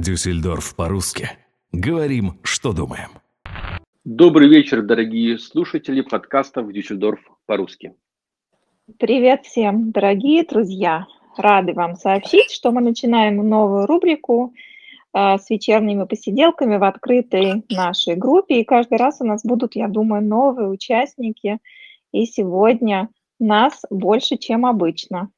[0.00, 1.28] Дюссельдорф по-русски.
[1.72, 3.08] Говорим, что думаем.
[4.04, 7.94] Добрый вечер, дорогие слушатели подкастов Дюссельдорф по-русски.
[8.98, 11.06] Привет всем, дорогие друзья!
[11.36, 14.54] Рады вам сообщить, что мы начинаем новую рубрику
[15.14, 18.60] э, с вечерними посиделками в открытой нашей группе.
[18.60, 21.58] И каждый раз у нас будут, я думаю, новые участники.
[22.12, 23.08] И сегодня
[23.40, 25.30] нас больше, чем обычно.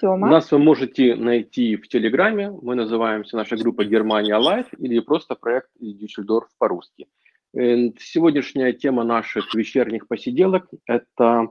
[0.00, 0.28] Тёма.
[0.28, 2.50] Нас вы можете найти в Телеграме.
[2.50, 7.06] Мы называемся наша группа Германия Life или просто проект Дюссельдорф по-русски.
[7.54, 11.48] Э, сегодняшняя тема наших вечерних посиделок– это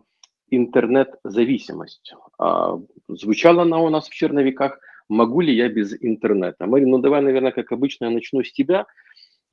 [0.50, 2.14] интернет-зависимость.
[2.38, 7.22] А, звучала она у нас в черновиках «Могу ли я без интернета?» Марина, ну давай,
[7.22, 8.86] наверное, как обычно, я начну с тебя.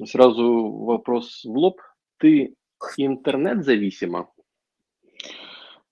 [0.05, 1.80] Сразу вопрос в лоб.
[2.19, 2.55] Ты
[2.97, 4.28] интернет-зависима?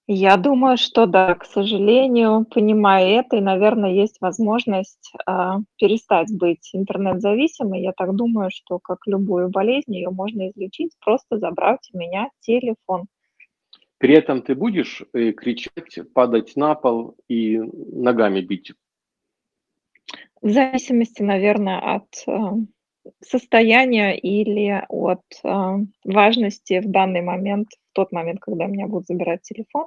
[0.07, 5.33] Я думаю, что да, к сожалению, понимая это, и, наверное, есть возможность э,
[5.79, 7.83] перестать быть интернет-зависимой.
[7.83, 13.07] Я так думаю, что как любую болезнь, ее можно излечить, просто забрать у меня телефон.
[13.99, 18.73] При этом ты будешь э, кричать, падать на пол и ногами бить?
[20.43, 22.31] В зависимости, наверное, от э,
[23.21, 29.43] состояния или от э, важности в данный момент в тот момент, когда меня будут забирать
[29.43, 29.87] телефон.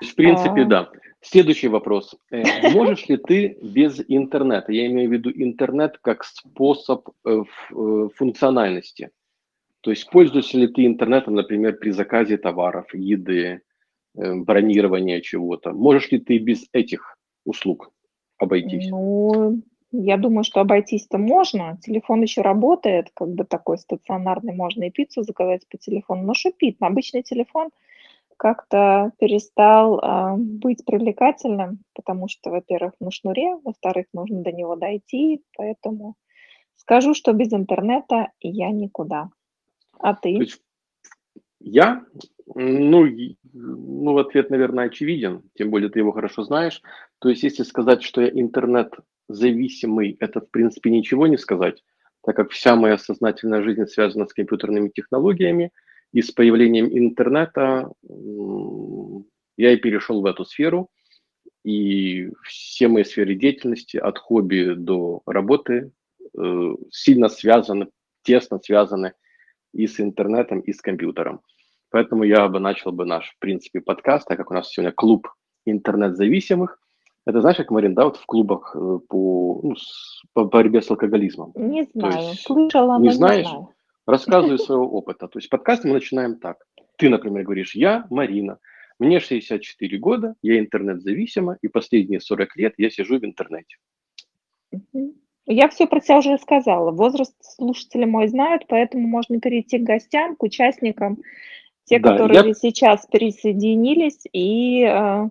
[0.00, 0.64] В принципе, а...
[0.64, 0.90] да.
[1.22, 2.16] Следующий вопрос.
[2.30, 4.72] Э, можешь ли ты без интернета?
[4.72, 9.10] Я имею в виду интернет как способ э, э, функциональности.
[9.82, 13.62] То есть пользуешься ли ты интернетом, например, при заказе товаров, еды,
[14.14, 15.72] бронирования чего-то?
[15.72, 17.90] Можешь ли ты без этих услуг
[18.36, 18.90] обойтись?
[18.90, 19.62] Ну,
[19.92, 21.78] я думаю, что обойтись-то можно.
[21.82, 24.54] Телефон еще работает, как бы такой стационарный.
[24.54, 26.22] Можно и пиццу заказать по телефону.
[26.22, 26.76] Но шипит.
[26.80, 27.70] Обычный телефон
[28.36, 35.42] как-то перестал э, быть привлекательным, потому что, во-первых, на шнуре, во-вторых, нужно до него дойти.
[35.56, 36.14] Поэтому
[36.76, 39.30] скажу, что без интернета я никуда.
[39.98, 40.46] А ты?
[41.58, 42.04] Я?
[42.54, 43.06] Ну,
[43.52, 46.80] ну, ответ, наверное, очевиден, тем более ты его хорошо знаешь.
[47.18, 48.94] То есть, если сказать, что я интернет
[49.34, 51.82] зависимый, это, в принципе, ничего не сказать,
[52.24, 55.70] так как вся моя сознательная жизнь связана с компьютерными технологиями,
[56.12, 57.92] и с появлением интернета
[59.56, 60.90] я и перешел в эту сферу,
[61.64, 65.92] и все мои сферы деятельности, от хобби до работы,
[66.36, 67.88] э, сильно связаны,
[68.22, 69.12] тесно связаны
[69.72, 71.42] и с интернетом, и с компьютером.
[71.90, 75.28] Поэтому я бы начал бы наш, в принципе, подкаст, так как у нас сегодня клуб
[75.64, 76.78] интернет-зависимых–
[77.26, 79.74] это знаешь, как, Марин, да, вот в клубах э, по, ну,
[80.32, 81.52] по борьбе с алкоголизмом?
[81.54, 83.46] Не знаю, есть, слышала, не знаешь?
[83.46, 83.68] Не знаю.
[84.06, 85.28] Рассказываю своего опыта.
[85.28, 86.64] То есть подкаст мы начинаем так.
[86.96, 88.58] Ты, например, говоришь, я Марина,
[88.98, 93.76] мне 64 года, я интернет-зависима, и последние 40 лет я сижу в интернете.
[95.46, 96.90] Я все про себя уже рассказала.
[96.92, 101.18] Возраст слушатели мой знают, поэтому можно перейти к гостям, к участникам,
[101.84, 102.54] те, да, которые я...
[102.54, 105.28] сейчас присоединились, и э,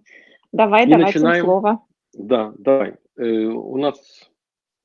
[0.52, 1.44] давай и давать начинаем...
[1.44, 1.86] слово.
[2.14, 2.96] Да, давай.
[3.18, 3.98] Э, у нас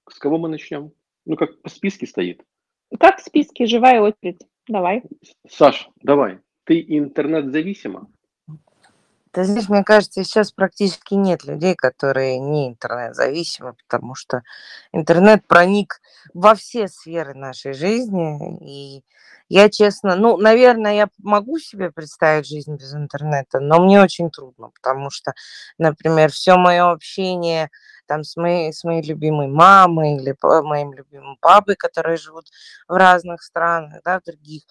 [0.09, 0.93] с кого мы начнем?
[1.25, 2.43] Ну, как по списке стоит.
[2.99, 4.41] Как в списке, живая очередь.
[4.69, 5.03] Давай.
[5.49, 6.41] Саш, давай.
[6.65, 8.09] Ты интернет-зависима?
[9.35, 14.43] Ты знаешь, мне кажется, сейчас практически нет людей, которые не интернет-зависимы, потому что
[14.93, 16.01] интернет проник
[16.35, 19.03] во все сферы нашей жизни, и
[19.49, 24.71] я честно, ну, наверное, я могу себе представить жизнь без интернета, но мне очень трудно,
[24.71, 25.33] потому что,
[25.79, 27.71] например, все мое общение
[28.07, 32.47] там с моей, с моей любимой мамой или моим любимым папой, которые живут
[32.87, 34.63] в разных странах, да, в других,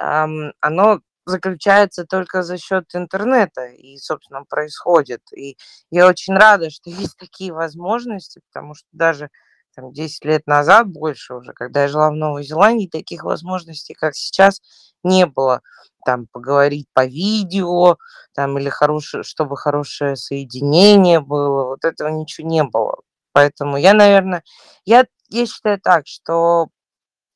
[0.00, 5.20] эм, оно заключается только за счет интернета и, собственно, происходит.
[5.36, 5.58] И
[5.90, 9.28] я очень рада, что есть такие возможности, потому что даже
[9.74, 14.14] там, 10 лет назад, больше уже, когда я жила в Новой Зеландии, таких возможностей, как
[14.14, 14.60] сейчас,
[15.04, 15.60] не было.
[16.04, 17.96] Там поговорить по видео,
[18.34, 22.96] там, или хорошее, чтобы хорошее соединение было, вот этого ничего не было.
[23.32, 24.42] Поэтому я, наверное,
[24.86, 26.68] я, я считаю так, что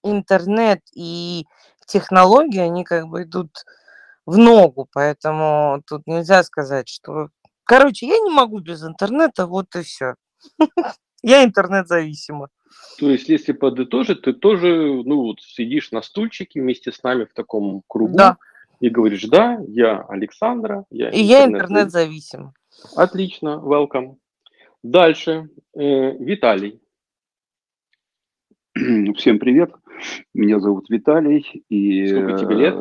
[0.03, 1.45] интернет и
[1.87, 3.51] технологии, они как бы идут
[4.31, 7.31] в ногу, поэтому тут нельзя сказать, что...
[7.65, 10.15] Короче, я не могу без интернета, вот и все.
[11.23, 12.49] Я интернет-зависима.
[12.99, 17.35] То есть, если подытожить, ты тоже, ну, вот сидишь на стульчике вместе с нами в
[17.35, 18.39] таком кругу да.
[18.81, 22.55] и говоришь, да, я Александра, я И я интернет-зависим.
[22.97, 24.17] Отлично, welcome.
[24.83, 26.81] Дальше, э, Виталий.
[29.17, 29.73] Всем привет,
[30.33, 31.65] меня зовут Виталий.
[31.69, 32.77] И Сколько тебе лет?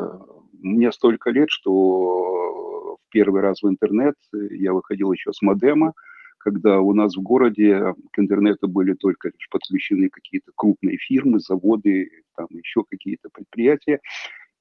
[0.62, 5.94] Мне столько лет, что в первый раз в интернет я выходил еще с модема,
[6.38, 12.10] когда у нас в городе к интернету были только лишь подключены какие-то крупные фирмы, заводы,
[12.36, 14.00] там еще какие-то предприятия.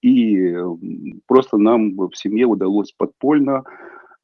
[0.01, 0.56] И
[1.28, 3.63] просто нам в семье удалось подпольно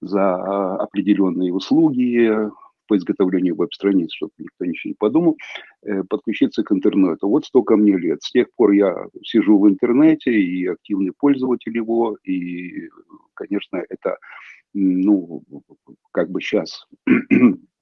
[0.02, 2.50] за а, определенные услуги
[2.88, 5.38] по изготовлению веб-страниц, чтобы никто ничего не подумал,
[5.84, 7.28] э, подключиться к интернету.
[7.28, 8.22] Вот столько мне лет.
[8.24, 12.18] С тех пор я сижу в интернете и активный пользователь его.
[12.24, 12.90] И,
[13.34, 14.18] конечно, это,
[14.74, 15.44] ну,
[16.12, 16.88] как бы сейчас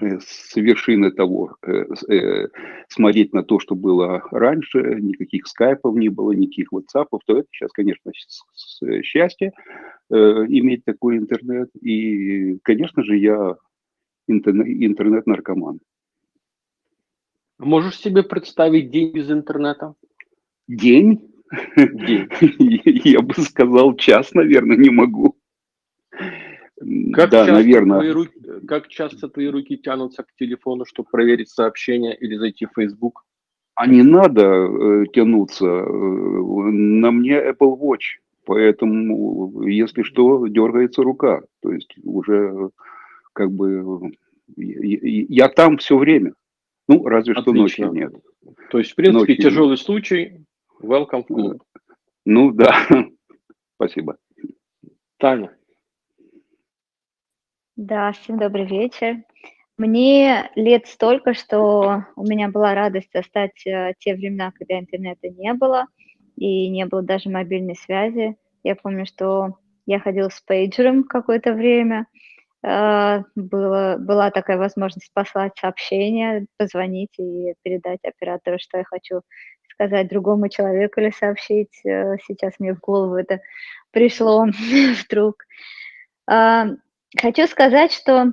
[0.00, 2.48] Э, с вершины того, э, э,
[2.88, 7.70] смотреть на то, что было раньше, никаких скайпов не было, никаких ватсапов, то это сейчас,
[7.72, 8.10] конечно,
[9.02, 9.52] счастье
[10.10, 11.70] иметь такой интернет.
[11.80, 13.56] И, конечно же, я
[14.26, 15.80] интернет-наркоман.
[17.58, 19.94] Можешь себе представить день без интернета?
[20.66, 21.30] День?
[21.76, 22.28] День.
[23.04, 25.36] Я бы сказал, час, наверное, не могу.
[27.12, 27.98] Как, да, часто наверное.
[28.00, 32.72] Твои руки, как часто твои руки тянутся к телефону, чтобы проверить сообщение или зайти в
[32.74, 33.22] Facebook?
[33.74, 35.66] А не надо э, тянуться.
[35.66, 41.42] Э, на мне Apple Watch, поэтому, если что, дергается рука.
[41.62, 42.70] То есть уже
[43.34, 44.10] как бы
[44.56, 46.32] я, я там все время.
[46.88, 47.42] Ну, разве Отлично.
[47.42, 48.14] что ночью нет.
[48.70, 49.80] То есть, в принципе, ночью тяжелый нет.
[49.80, 50.44] случай,
[50.82, 51.62] welcome в клуб.
[52.24, 52.74] Ну да,
[53.76, 54.16] спасибо.
[55.18, 55.54] Таня.
[57.76, 59.24] Да, всем добрый вечер.
[59.76, 65.52] Мне лет столько, что у меня была радость застать э, те времена, когда интернета не
[65.54, 65.86] было,
[66.36, 68.36] и не было даже мобильной связи.
[68.62, 72.06] Я помню, что я ходила с пейджером какое-то время,
[73.34, 79.20] было, была такая возможность послать сообщение, позвонить и передать оператору, что я хочу
[79.70, 81.80] сказать другому человеку или сообщить.
[81.84, 83.40] Э, сейчас мне в голову это
[83.90, 84.46] пришло
[85.04, 85.44] вдруг.
[86.26, 86.68] А,
[87.20, 88.32] Хочу сказать, что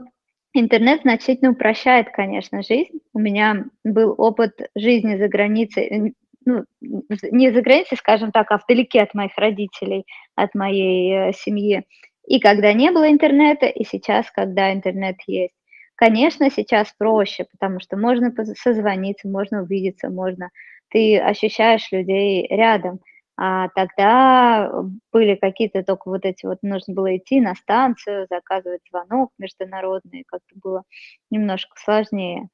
[0.53, 2.99] интернет значительно упрощает, конечно, жизнь.
[3.13, 9.01] У меня был опыт жизни за границей, ну, не за границей, скажем так, а вдалеке
[9.01, 10.05] от моих родителей,
[10.35, 11.83] от моей э, семьи.
[12.31, 15.53] И когда не было интернета, и сейчас, когда интернет есть.
[15.95, 20.49] Конечно, сейчас проще, потому что можно созвониться, можно увидеться, можно.
[20.91, 23.01] Ты ощущаешь людей рядом.
[23.37, 24.71] А тогда
[25.11, 30.55] были какие-то только вот эти вот, нужно было идти на станцию, заказывать звонок международный, как-то
[30.63, 30.83] было
[31.31, 32.47] немножко сложнее.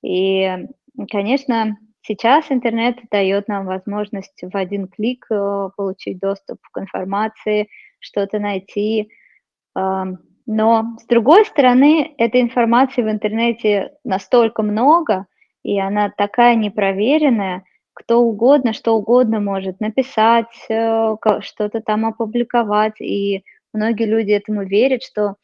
[0.00, 0.48] И,
[1.10, 7.66] конечно, сейчас интернет дает нам возможность в один клик э, получить доступ к информации,
[7.98, 9.10] что-то найти.
[9.74, 15.26] Но, с другой стороны, этой информации в интернете настолько много,
[15.62, 23.44] и она такая непроверенная– кто угодно, что угодно может написать, э, что-то там опубликовать, и
[23.72, 25.36] многие люди этому верят, что,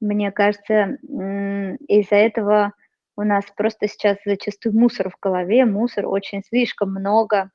[0.00, 2.72] мне кажется, из-за этого
[3.16, 7.50] у нас просто сейчас зачастую мусор в голове, мусор очень слишком много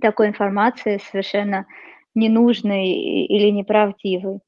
[0.00, 1.66] такой информации совершенно
[2.14, 4.38] ненужной или неправдивой.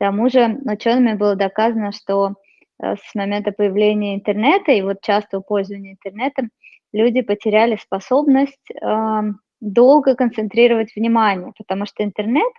[0.00, 2.36] К тому же учеными было доказано, что
[2.82, 6.48] э, с момента появления интернета и вот частого пользования интернетом
[6.94, 9.22] люди потеряли способность э,
[9.60, 12.50] долго концентрировать внимание, потому что интернет,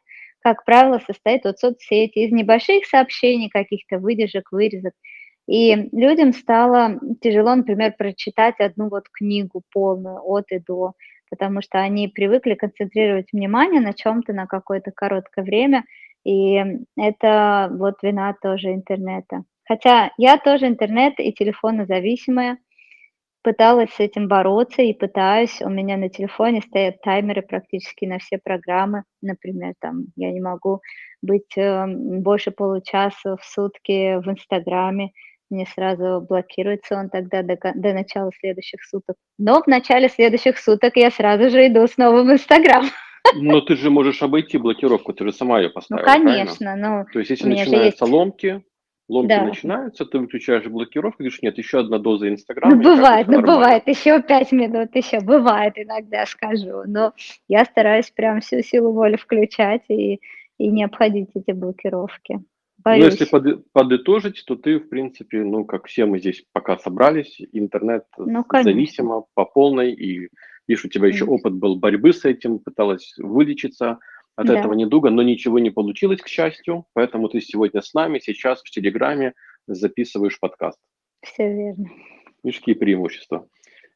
[0.41, 4.93] как правило, состоит от соцсетей, из небольших сообщений, каких-то выдержек, вырезок.
[5.47, 10.93] И людям стало тяжело, например, прочитать одну вот книгу полную от и до,
[11.31, 15.85] потому что они привыкли концентрировать внимание на чем-то на какое-то короткое время,
[16.23, 16.61] и
[16.97, 19.43] это вот вина тоже интернета.
[19.67, 22.57] Хотя я тоже интернет и телефонозависимая,
[23.43, 25.61] пыталась с этим бороться и пытаюсь.
[25.61, 29.03] У меня на телефоне стоят таймеры практически на все программы.
[29.21, 30.81] Например, там я не могу
[31.21, 35.11] быть э, больше получаса в сутки в Инстаграме.
[35.49, 39.17] Мне сразу блокируется он тогда до, до начала следующих суток.
[39.37, 42.85] Но в начале следующих суток я сразу же иду снова в Инстаграм.
[43.35, 46.05] Но ты же можешь обойти блокировку, ты же сама ее ну, поставила.
[46.05, 46.75] Ну, конечно.
[46.75, 48.13] Ну, То есть, если начинаются есть...
[48.13, 48.63] ломки,
[49.07, 49.45] ломки да.
[49.45, 52.75] начинаются, ты выключаешь блокировку, говоришь, нет, еще одна доза Инстаграма.
[52.75, 57.13] Ну, бывает, ну, бывает, еще пять минут, еще бывает иногда, скажу, но
[57.47, 60.19] я стараюсь прям всю силу воли включать и,
[60.57, 62.39] и не обходить эти блокировки.
[62.83, 63.03] Боюсь.
[63.03, 67.41] Ну, если под, подытожить, то ты, в принципе, ну, как все мы здесь пока собрались,
[67.51, 70.29] интернет ну, зависимо по полной, и
[70.67, 73.99] видишь, у тебя еще опыт был борьбы с этим, пыталась вылечиться,
[74.35, 74.59] от да.
[74.59, 78.69] этого недуга, но ничего не получилось, к счастью, поэтому ты сегодня с нами, сейчас в
[78.69, 79.33] Телеграме
[79.67, 80.79] записываешь подкаст.
[81.21, 81.89] Все верно.
[82.43, 83.47] Видишь, какие преимущества.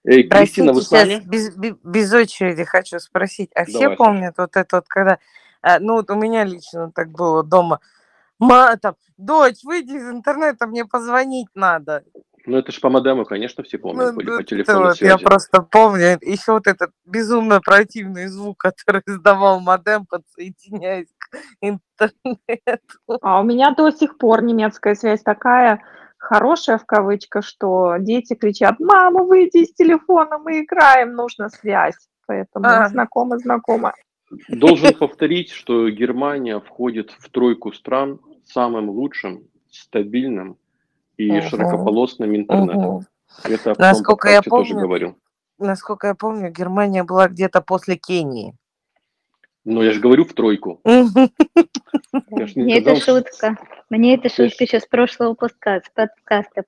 [0.03, 1.21] Эй, Простите, Кристина, вы с нами?
[1.25, 3.71] Без, без очереди хочу спросить, а Давай.
[3.73, 5.19] все помнят вот это вот, когда,
[5.61, 7.79] а, ну вот у меня лично так было дома,
[8.39, 12.03] Ма, там, дочь, выйди из интернета, мне позвонить надо.
[12.45, 15.01] Ну, это же по модему, конечно, все помнят, Ну, были ну, по это телефонной вот,
[15.01, 23.19] я просто помню, еще вот этот безумно противный звук, который издавал модем, подсоединяясь к интернету.
[23.21, 25.81] А у меня до сих пор немецкая связь такая
[26.17, 32.07] хорошая в кавычках, что дети кричат, мама, выйди из телефона, мы играем, нужна связь.
[32.27, 32.87] Поэтому А.
[32.87, 33.93] знакомо, знакомо.
[34.49, 40.57] Должен повторить, что Германия входит в тройку стран с самым лучшим, стабильным
[41.17, 41.41] и Мгм.
[41.49, 42.95] широкополосным интернетом.
[42.95, 43.05] Мгм.
[43.43, 45.15] Это Насколько я подкасте тоже помню, говорил.
[45.59, 48.53] насколько я помню, Германия была где-то после Кении.
[49.63, 50.79] Но я же говорю в тройку.
[50.83, 53.57] Мне эта шутка,
[53.89, 56.09] мне эта шутка еще с прошлого подкаста,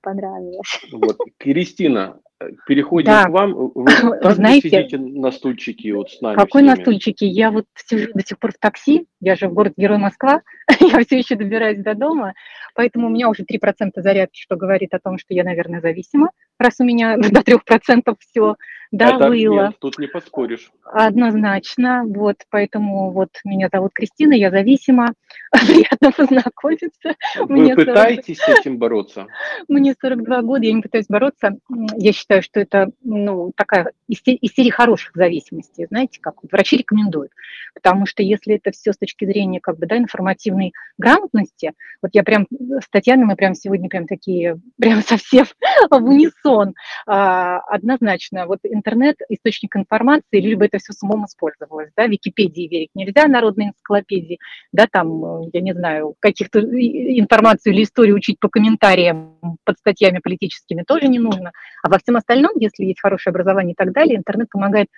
[0.02, 0.80] понравилась.
[0.92, 1.16] Вот.
[1.38, 2.18] Кристина,
[2.66, 3.24] переходим Да.
[3.24, 3.70] к вам.
[3.74, 3.84] Вы
[4.22, 7.26] также знаете, сидите на стульчике вот с нами Какой на стульчике?
[7.26, 10.42] Я вот сижу до сих пор в такси, я же в город Герой Москва,
[10.80, 12.34] я все еще добираюсь до дома,
[12.74, 16.74] поэтому у меня уже 3% зарядки, что говорит о том, что я, наверное, зависима, раз
[16.78, 18.56] у меня до 3% все
[18.92, 19.54] Это довыло.
[19.54, 20.70] аргумент, тут не поспоришь.
[20.84, 25.12] Однозначно, вот, поэтому вот меня зовут Кристина, я зависима,
[25.50, 27.14] приятно познакомиться.
[27.38, 29.26] Вы Мне пытаетесь с этим бороться?
[29.68, 31.58] Мне 42 года, я не пытаюсь бороться.
[31.96, 36.76] Я считаю, что это ну, такая из, се- из серии хороших зависимостей, знаете, как врачи
[36.76, 37.32] рекомендуют.
[37.74, 42.22] Потому что если это все с точки зрения как бы, да, информативной грамотности, вот я
[42.22, 45.46] прям с Татьяной, мы прям сегодня прям такие, прям совсем
[45.90, 46.74] в унисон.
[47.06, 51.90] А, однозначно, вот интернет– источник информации, либо это все с умом использовалось.
[51.96, 52.06] Да?
[52.06, 54.38] Википедии верить нельзя, народной энциклопедии,
[54.72, 60.20] да, там, э, я не знаю, каких-то информацию или историю учить по комментариям под статьями
[60.22, 61.52] политическими тоже не нужно.
[61.82, 64.88] А во всем остальном, если есть хорошее образование и так далее, интернет помогает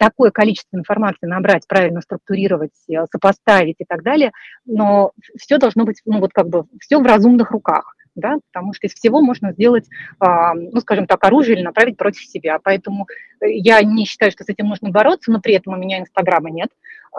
[0.00, 4.32] такое количество информации набрать, правильно структурировать, э, сопоставить и так далее,
[4.64, 8.86] но все должно быть, ну вот как бы, все в разумных руках, да, потому что
[8.86, 9.86] из всего можно сделать,
[10.20, 12.58] ну, скажем так, оружие или направить против себя.
[12.62, 13.06] Поэтому
[13.40, 16.50] э, я не считаю, что с этим нужно бороться, но при этом у меня Инстаграма
[16.50, 16.70] нет,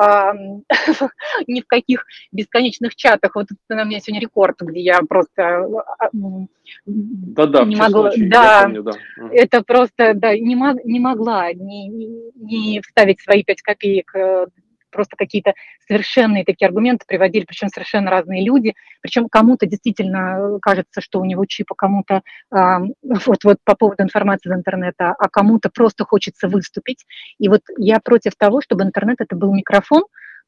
[1.48, 3.36] ни в каких бесконечных чатах.
[3.36, 5.65] Вот это у меня сегодня рекорд, где я просто
[6.00, 6.10] а,
[6.86, 8.91] Да-да, не могла, да, помню, да.
[9.17, 9.31] Мгм.
[9.31, 14.48] это просто, да, не, мог, не могла не, не- не вставить свои пять копеек, э,
[14.91, 15.53] просто какие-то
[15.88, 21.45] совершенные такие аргументы приводили, причем совершенно разные люди, причем кому-то действительно кажется, что у него
[21.45, 22.21] чип, а кому-то
[22.51, 27.05] а, вот, вот по поводу информации из интернета, а кому-то просто хочется выступить.
[27.39, 30.03] И вот я против того, чтобы интернет это был микрофон,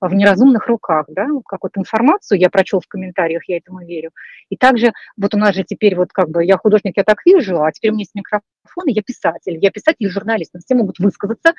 [0.07, 4.11] в неразумных руках, да, как вот информацию я прочел в комментариях, я этому верю.
[4.49, 7.61] И также вот у нас же теперь вот как бы я художник, я так вижу,
[7.61, 10.99] а теперь у меня есть микрофон, и я писатель, я писатель и журналист, все могут
[10.99, 11.53] высказаться,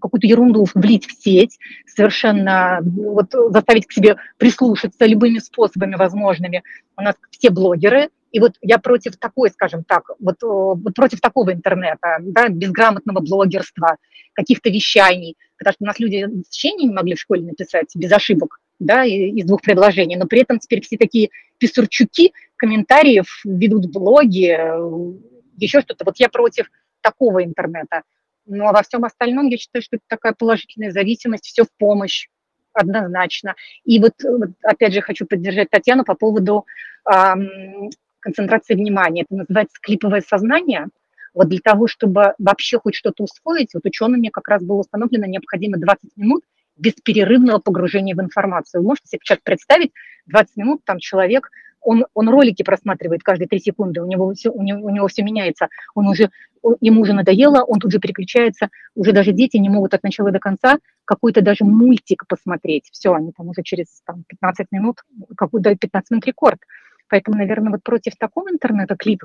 [0.00, 6.62] какую-то ерунду влить в сеть, совершенно вот заставить к себе прислушаться любыми способами возможными.
[6.96, 11.20] У нас все блогеры, и вот я против такой, скажем так, вот, э, вот против
[11.20, 13.96] такого интернета, да, безграмотного блогерства,
[14.32, 18.60] каких-то вещаний, потому что у нас люди сочинения не могли в школе написать без ошибок,
[18.78, 25.12] да, из двух предложений, но при этом теперь все такие писурчуки комментариев ведут блоги, э,
[25.56, 26.04] еще что-то.
[26.04, 28.02] Вот я против такого интернета.
[28.46, 32.28] Ну, а во всем остальном я считаю, что это такая положительная зависимость, все в помощь
[32.72, 33.54] однозначно.
[33.84, 36.66] И вот, э, вот опять же хочу поддержать Татьяну по поводу
[37.04, 37.90] ам,
[38.20, 39.22] концентрации внимания.
[39.22, 40.88] Это называется клиповое сознание.
[41.34, 45.78] Вот для того, чтобы вообще хоть что-то усвоить, вот учеными как раз было установлено необходимо
[45.78, 46.42] 20 минут
[46.76, 48.82] бесперерывного погружения в информацию.
[48.82, 49.92] Вы можете себе сейчас представить,
[50.26, 54.62] 20 минут там человек, он, он ролики просматривает каждые 3 секунды, у него все, у
[54.62, 56.30] него, у него все меняется, он уже,
[56.62, 60.30] он- ему уже надоело, он тут же переключается, уже даже дети не могут от начала
[60.30, 62.88] до конца какой-то даже мультик посмотреть.
[62.92, 64.98] Все, они там уже через там, 15 минут,
[65.36, 66.60] какой-то 15 минут рекорд.
[67.08, 69.24] Поэтому, наверное, вот против такого интернета клип,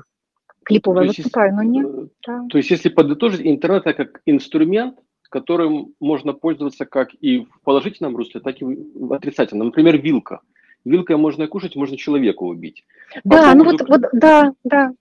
[0.68, 1.86] клипового То есть, выступаю, но нет.
[1.86, 2.46] э, да.
[2.50, 4.98] То есть, если подытожить, интернет это как инструмент,
[5.30, 9.68] которым можно пользоваться как и в положительном русле, так и в отрицательном.
[9.68, 10.40] Например, вилка.
[10.84, 12.84] Вилкой можно кушать, можно человека убить.
[13.24, 14.92] По Да, ну поводу вот, вот, да, да,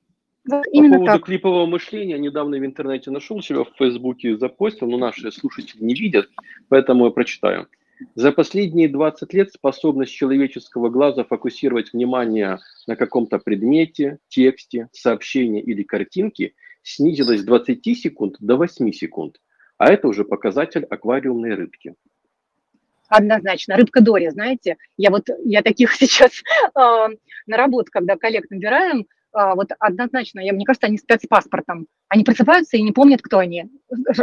[0.46, 1.26] вот По именно поводу так.
[1.26, 6.30] клипового мышления, недавно в интернете нашел себя в Фейсбуке, запостил, но наши слушатели не видят,
[6.70, 7.68] поэтому я прочитаю.
[8.16, 15.84] За последние 20 лет способность человеческого глаза фокусировать внимание на каком-то предмете, тексте, сообщении или
[15.84, 19.42] картинке снизилась с 20 секунд до 8 секунд.
[19.78, 21.96] А это уже показатель аквариумной рыбки.
[23.10, 23.78] Однозначно.
[23.78, 27.16] Рыбка Дори, знаете, я вот, я таких сейчас э,
[27.48, 31.88] на работу, когда коллег набираем, а, вот однозначно, я, мне кажется, они спят с паспортом.
[32.10, 33.66] Они просыпаются и не помнят, кто они.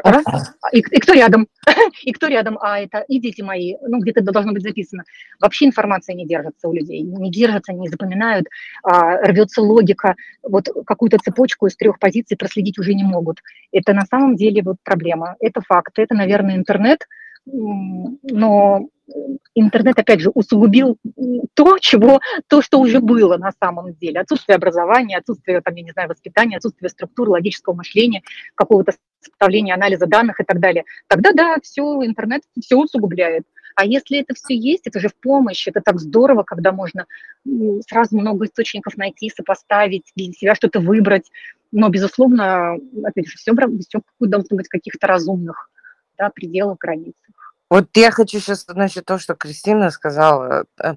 [0.02, 0.24] Раз,
[0.72, 1.46] и, и кто рядом,
[2.02, 5.04] и кто рядом, а это и дети мои, ну, где-то должно быть записано.
[5.40, 8.46] Вообще информация не держится у людей, не держится, не запоминают,
[8.82, 13.40] а, рвется логика, вот какую-то цепочку из трех позиций проследить уже не могут.
[13.72, 17.06] Это на самом деле вот проблема, это факт, это, наверное, интернет,
[17.46, 18.88] но
[19.54, 20.98] интернет, опять же, усугубил
[21.54, 24.20] то, чего, то, что уже было на самом деле.
[24.20, 28.22] Отсутствие образования, отсутствие, там, я не знаю, воспитания, отсутствие структуры, логического мышления,
[28.54, 30.84] какого-то составления анализа данных и так далее.
[31.06, 33.44] Тогда, да, все, интернет все усугубляет.
[33.76, 37.06] А если это все есть, это же в помощь, это так здорово, когда можно
[37.88, 41.30] сразу много источников найти, сопоставить, для себя что-то выбрать.
[41.72, 45.70] Но, безусловно, опять же, все, все должно быть каких-то разумных
[46.16, 47.33] да, пределах, границах.
[47.74, 50.64] Вот я хочу сейчас, значит, то, что Кристина сказала.
[50.78, 50.94] Э,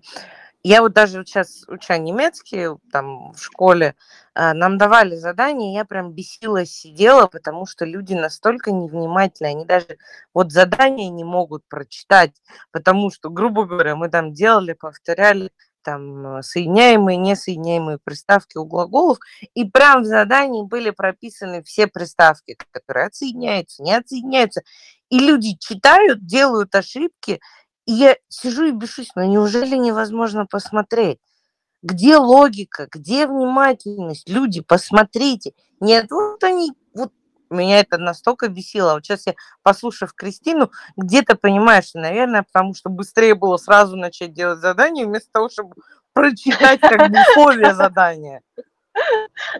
[0.61, 3.95] я вот даже сейчас, уча немецкий там в школе,
[4.35, 9.97] э, нам давали задания, я прям бесилась, сидела, потому что люди настолько невнимательны, они даже
[10.35, 12.33] вот задания не могут прочитать,
[12.69, 15.49] потому что, грубо говоря, мы там делали, повторяли
[15.87, 19.19] там соединяемые, несоединяемые приставки у глаголов,
[19.53, 24.63] и прям в задании были прописаны все приставки, которые отсоединяются, не отсоединяются.
[25.09, 27.39] И люди читают, делают ошибки,
[27.85, 31.19] и я сижу и бешусь, но неужели невозможно посмотреть?
[31.81, 34.27] Где логика, где внимательность?
[34.27, 35.53] Люди, посмотрите.
[35.79, 36.73] Нет, вот они,
[37.55, 38.93] меня это настолько бесило.
[38.93, 44.59] Вот сейчас я, послушав Кристину, где-то понимаешь, наверное, потому что быстрее было сразу начать делать
[44.59, 45.75] задание, вместо того, чтобы
[46.13, 48.41] прочитать как бы условия задания.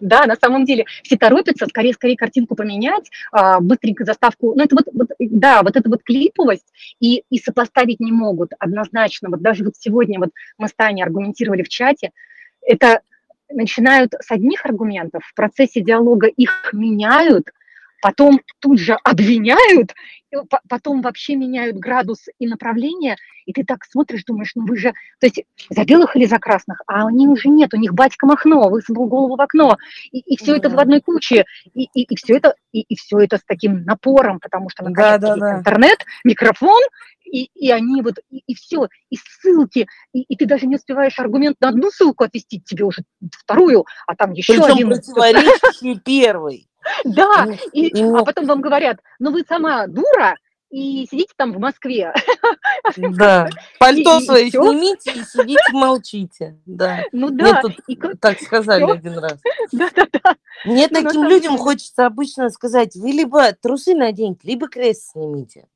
[0.02, 4.54] Да, на самом деле все торопятся, скорее, скорее картинку поменять, а, быстренько заставку.
[4.56, 6.66] Ну, это вот, вот, да, вот эта вот клиповость
[7.00, 9.30] и, и сопоставить не могут однозначно.
[9.30, 12.12] Вот даже вот сегодня вот мы с Таней аргументировали в чате,
[12.62, 13.02] это
[13.50, 17.52] начинают с одних аргументов, в процессе диалога их меняют,
[18.02, 19.94] потом тут же обвиняют,
[20.68, 25.28] потом вообще меняют градус и направление, и ты так смотришь, думаешь, ну вы же, то
[25.28, 29.08] есть за белых или за красных, а они уже нет, у них батька Махно, высунул
[29.08, 29.78] голову в окно,
[30.12, 33.20] и, и все это в одной куче, и, и, и все это, и, и все
[33.20, 35.60] это с таким напором, потому что наконец да, да, да.
[35.60, 36.82] интернет, микрофон,
[37.24, 41.20] и, и они вот, и, и все, и ссылки, и, и ты даже не успеваешь
[41.20, 44.90] аргумент на одну ссылку отвести, тебе уже вторую, а там еще Причем один.
[44.90, 46.67] противоречащий первый.
[47.04, 50.36] Да, ну, и, а потом вам говорят, ну вы сама дура,
[50.70, 52.14] и сидите там в Москве.
[52.98, 56.60] Да, пальто свои снимите и сидите молчите.
[56.66, 57.04] Да.
[57.12, 57.62] Ну да.
[58.20, 59.40] так сказали один раз.
[59.72, 60.36] Да, да, да.
[60.66, 65.68] Мне ну, таким людям хочется обычно сказать, вы либо трусы наденьте, либо крест снимите.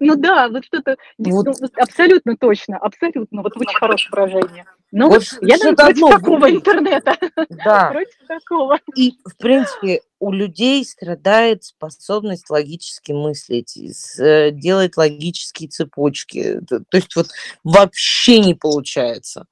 [0.00, 1.46] Ну да, вот что-то вот.
[1.46, 4.66] Ну, абсолютно точно, абсолютно, вот очень хорошее выражение.
[4.90, 6.54] Но вот я наверное, против такого будет.
[6.54, 7.16] интернета.
[7.50, 7.90] Да.
[7.92, 8.78] против такого.
[8.96, 13.76] И, в принципе, у людей страдает способность логически мыслить,
[14.18, 16.60] э, делать логические цепочки.
[16.66, 17.28] То есть вот
[17.64, 19.46] вообще не получается.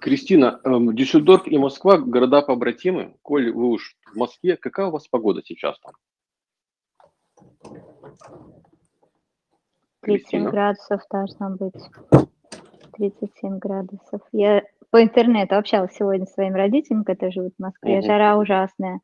[0.00, 3.14] Кристина, эм, Дюссельдорф и Москва– города побратимы.
[3.22, 5.92] Коль вы уж в Москве, какая у вас погода сейчас там?
[10.00, 11.74] 37 градусов должно быть.
[12.96, 14.20] 37 градусов.
[14.32, 18.02] Я по интернету общалась сегодня с своими родителями, которые живут в Москве.
[18.02, 19.00] Жара ужасная.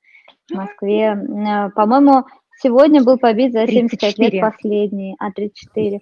[0.51, 2.25] В Москве, э, по-моему,
[2.63, 4.31] сегодня был побит за 75 34.
[4.31, 6.01] лет последний, а 34.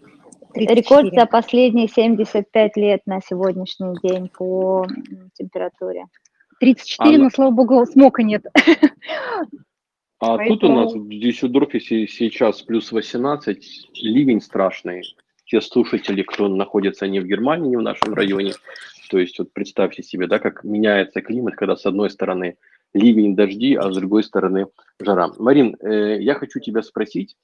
[0.54, 0.80] 34.
[0.80, 4.86] Рекорд за последние 75 лет на сегодняшний день по
[5.34, 6.06] температуре.
[6.60, 8.44] 34, а, но, слава богу, смока нет.
[10.22, 10.58] А Поэтому...
[10.58, 15.02] тут у нас в Дюссельдорфе сейчас плюс 18, ливень страшный.
[15.50, 18.52] Те слушатели, кто находится не в Германии, не в нашем районе,
[19.10, 22.56] то есть вот представьте себе, да, как меняется климат, когда с одной стороны
[22.94, 24.66] ливень, дожди, а с другой стороны
[25.00, 25.30] жара.
[25.38, 27.36] Марин, э, я хочу тебя спросить.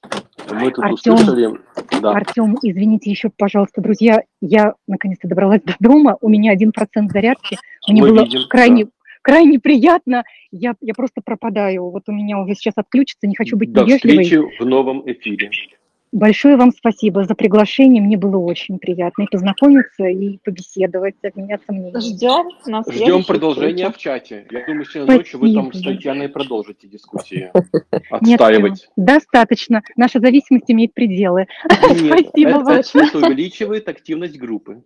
[0.49, 1.59] Мы тут Артем, услышали...
[2.01, 2.11] Да.
[2.11, 7.57] Артем, извините еще, пожалуйста, друзья, я наконец-то добралась до дома, у меня один процент зарядки,
[7.89, 8.91] мне Мы было видим, крайне да
[9.27, 10.23] крайне приятно.
[10.51, 11.89] Я, я просто пропадаю.
[11.89, 14.23] Вот у меня уже сейчас отключится, не хочу быть До невежливой.
[14.23, 15.51] встречи в новом эфире.
[16.11, 18.01] Большое вам спасибо за приглашение.
[18.01, 21.99] Мне было очень приятно и познакомиться, и побеседовать, обменяться мнением.
[21.99, 22.49] Ждем.
[22.65, 24.47] На Ждем продолжения в чате.
[24.49, 27.51] Я думаю, сегодня ночью вы там с Татьяной продолжите дискуссии.
[28.09, 28.71] Отстаивать.
[28.71, 29.81] Нет, достаточно.
[29.95, 31.47] Наша зависимость имеет пределы.
[31.91, 34.83] Нет, Спасибо это, это увеличивает активность группы.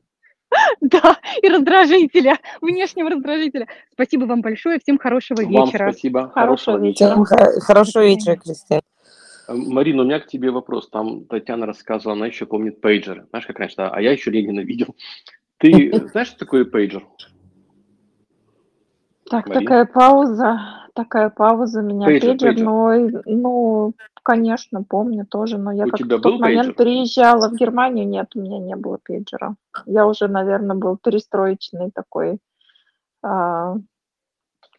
[0.82, 3.68] Да, и раздражителя, внешнего раздражителя.
[3.94, 5.86] Спасибо вам большое, всем хорошего вечера.
[5.86, 7.16] Вам спасибо, хорошего, вечера.
[7.62, 8.82] Хорошего вечера, Кристина.
[9.52, 10.90] Э, Марина, у меня к тебе вопрос.
[10.90, 13.28] Там Татьяна рассказывала, она еще помнит пейджеры.
[13.30, 14.96] Знаешь, как раньше, а я еще Ленина видел.
[15.58, 17.06] Ты знаешь, что такое пейджер?
[19.30, 19.64] Так, Марина?
[19.64, 20.60] такая пауза,
[20.94, 22.66] такая пауза меня Пейджер, пейджер, пейджер.
[22.66, 26.76] но, и- ну, конечно, помню тоже, но я У как в тот момент пейджер?
[26.76, 29.56] переезжала в Германию, нет, у меня не было пейджера.
[29.86, 32.40] Я уже, наверное, был перестроечный такой
[33.24, 33.76] а,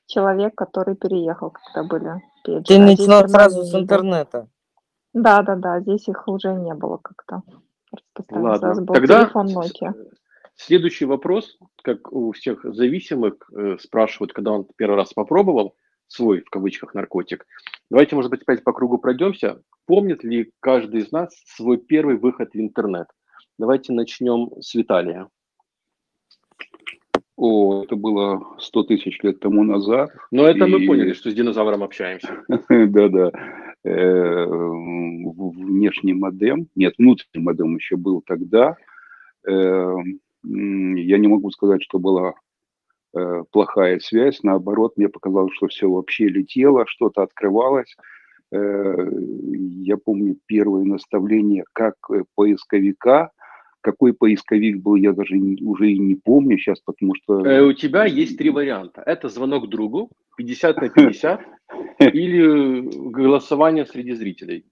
[0.06, 4.48] человек, который переехал, когда были Ты пейджеры, а здесь в начала сразу с интернета.
[5.14, 7.42] Да, да, да, здесь их уже не было как-то
[7.92, 8.56] распространено.
[8.56, 8.84] Сразу Ладно.
[8.86, 9.94] был Тогда телефон Nokia.
[10.56, 15.74] следующий вопрос, как у всех зависимых, э, спрашивают, когда он первый раз попробовал
[16.08, 17.46] свой, в кавычках, наркотик.
[17.90, 19.62] Давайте, может быть, опять по кругу пройдемся.
[19.86, 23.06] Помнит ли каждый из нас свой первый выход в интернет?
[23.58, 25.28] Давайте начнем с Виталия.
[27.36, 30.10] О, это было 100 тысяч лет тому назад.
[30.30, 32.44] Но это мы И- поняли, что с динозавром общаемся.
[32.68, 33.30] Да-да.
[33.84, 34.46] Э,
[35.34, 36.68] Внешний модем.
[36.76, 38.76] Нет, внутренний модем еще был тогда.
[39.46, 39.94] Э,
[40.44, 42.34] Я не могу сказать, что была
[43.16, 44.42] э, плохая связь.
[44.42, 47.96] Наоборот, мне показалось, что все вообще летело, что-то открывалось.
[48.54, 51.94] Я помню первое наставление как
[52.34, 53.30] поисковика.
[53.82, 57.44] Какой поисковик был, я даже не- уже и не помню сейчас, потому что...
[57.44, 59.02] Э, У тебя есть три варианта.
[59.04, 61.40] Это звонок другу, 50 на 50,
[61.98, 64.64] или голосование среди зрителей.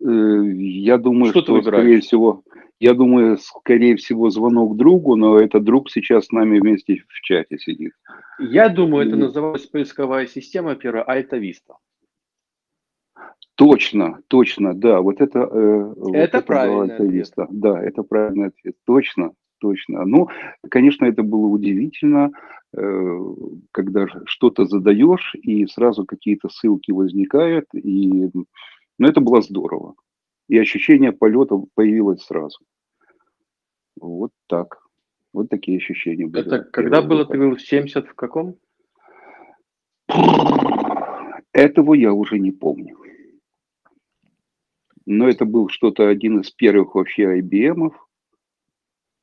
[0.00, 0.42] Э,
[0.84, 2.42] Я думаю, Что что, скорее всего,
[2.80, 7.58] я думаю, скорее всего, звонок другу, но этот друг сейчас с нами вместе в чате
[7.58, 7.92] сидит.
[8.38, 11.74] Я думаю, это называлась поисковая система первая Альта Виста.
[13.58, 15.40] Точно, точно, да, вот это...
[15.40, 17.32] э, вот Это правильный была ответ.
[17.50, 20.04] Да, это правильный ответ, точно, точно.
[20.04, 20.28] Ну,
[20.70, 22.30] конечно, это было удивительно,
[22.72, 23.18] э,
[23.72, 29.96] когда что-то задаешь, и сразу какие-то ссылки возникают, и, ну, это было здорово.
[30.48, 32.60] И ощущение полета появилось сразу.
[34.00, 34.78] Вот так.
[35.32, 36.46] Вот такие ощущения были.
[36.46, 38.54] Это когда было, ты был в 70 в каком?
[41.52, 42.96] Этого я уже не помню.
[45.10, 47.92] Но это был что-то один из первых вообще IBM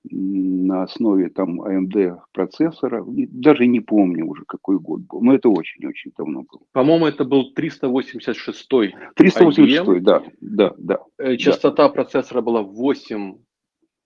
[0.09, 3.03] на основе там AMD процессора.
[3.07, 5.21] Даже не помню уже какой год был.
[5.21, 6.61] Но это очень-очень давно было.
[6.71, 8.67] По-моему, это был 386
[9.15, 10.99] 386, да, да, да.
[11.19, 13.37] Э, Частота процессора была 8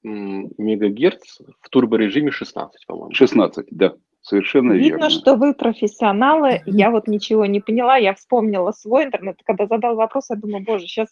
[0.04, 3.14] м, мегагерц, в турборежиме 16, по-моему.
[3.14, 3.96] 16, да.
[4.22, 5.10] Совершенно Видно, верно.
[5.10, 6.62] что вы профессионалы.
[6.66, 7.96] Я вот ничего не поняла.
[7.96, 9.38] Я вспомнила свой интернет.
[9.46, 11.08] Когда задал вопрос, я думаю, боже, сейчас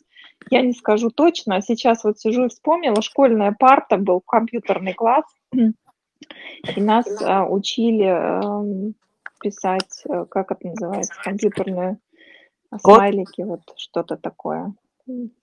[0.50, 1.56] я не скажу точно.
[1.56, 3.02] А сейчас вот сижу и вспомнила.
[3.02, 5.26] Школьная парта, был компьютерный класс.
[5.54, 8.96] И нас а, учили эм,
[9.40, 12.00] писать, э, как это называется, компьютерные
[12.72, 12.96] Код?
[12.96, 14.74] смайлики, вот что-то такое.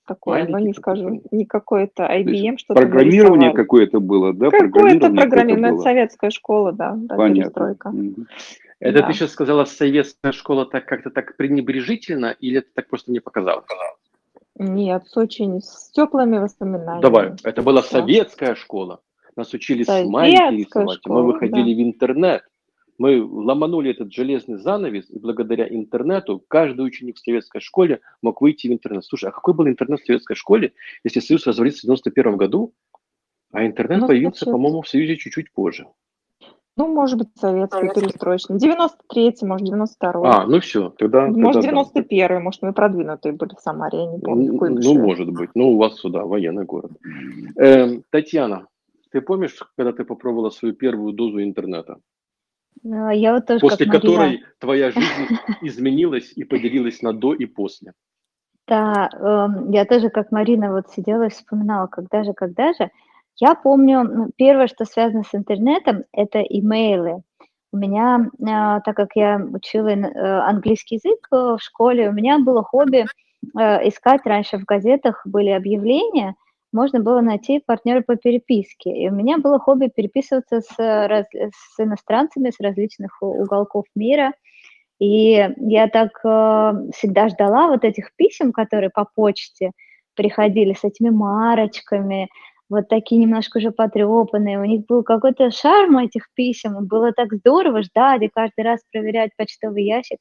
[0.07, 1.39] Такое, но Смайлики не скажу, компьютерные.
[1.39, 4.51] не какое-то IBM, что-то Программирование какое-то было, да?
[4.51, 5.83] Какое-то Программирование программирование, это было.
[5.83, 7.43] советская школа, да, да, Понятно.
[7.43, 7.91] перестройка.
[7.91, 8.27] Мгм.
[8.81, 9.07] Это Да.
[9.07, 13.65] ты сейчас сказала советская школа так как-то так пренебрежительно, или это так просто мне показалось?
[14.57, 17.01] Нет, с очень с теплыми воспоминаниями.
[17.03, 17.89] Давай, это была Да.
[17.89, 19.01] советская школа.
[19.37, 20.99] Нас учили Советская рисовать.
[20.99, 21.81] школа, Мы выходили да.
[21.81, 22.43] в интернет.
[22.99, 28.69] Мы ломанули этот железный занавес, и благодаря интернету каждый ученик в советской школе мог выйти
[28.69, 29.05] в интернет.
[29.05, 32.73] Слушай, а какой был интернет в советской школе, если Союз развалился в 91 году,
[33.53, 35.87] а интернет Ну, появился, значит- по-моему, в Союзе чуть-чуть позже?
[36.77, 38.57] Ну, может быть, советский перестроечный.
[38.57, 40.29] 93-й, может, 92-й.
[40.29, 41.29] А, ну все, тогда...
[41.29, 42.01] может, тогда да.
[42.01, 44.99] 91-й, может, мы продвинутые были в Самаре, я не помню, Ну, большой.
[44.99, 45.51] может быть.
[45.55, 46.91] Ну, у вас сюда военный город.
[47.57, 48.67] Эм, Татьяна,
[49.13, 51.99] ты помнишь, когда ты попробовала свою первую дозу интернета?
[52.85, 57.93] А, Я вот тоже После которой твоя жизнь изменилась и поделилась на до и после.
[58.67, 62.91] Да, эм, я тоже как Марина вот сидела и вспоминала, когда же, когда же.
[63.37, 67.23] Я помню, первое, что связано с интернетом, это имейлы.
[67.73, 72.39] У меня, а, так как я учила э, английский язык э, в школе, у меня
[72.39, 73.05] было хобби
[73.59, 76.37] э, искать раньше в газетах были объявления,
[76.75, 78.91] можно было найти партнера по переписке.
[78.91, 84.33] И у меня было хобби переписываться с, э, раз- с иностранцами с различных уголков мира.
[85.01, 89.71] И я так э, всегда ждала вот этих писем, которые по почте
[90.17, 92.29] приходили с этими марочками,
[92.71, 94.59] вот такие немножко уже потрепанные.
[94.59, 99.31] У них был какой-то шарм этих писем, было так здорово ждать и каждый раз проверять
[99.37, 100.19] почтовый ящик.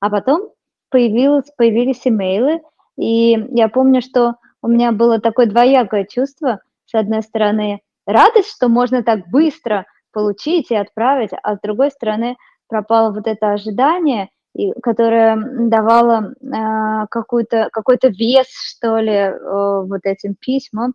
[0.00, 0.50] А потом
[0.90, 2.60] появилось, появились имейлы,
[2.96, 6.60] и я помню, что у меня было такое двоякое чувство.
[6.86, 12.36] С одной стороны, радость, что можно так быстро получить и отправить, а с другой стороны,
[12.68, 15.36] пропало вот это ожидание, и, которое
[15.68, 20.94] давало э, какой-то какой-то вес, что ли, э, вот этим письмам,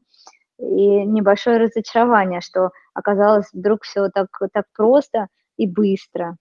[0.59, 6.37] и небольшое разочарование, что оказалось вдруг все так, так просто и быстро.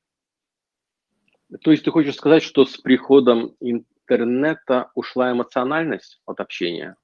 [1.62, 6.96] То есть ты хочешь сказать, что с приходом интернета ушла эмоциональность от общения?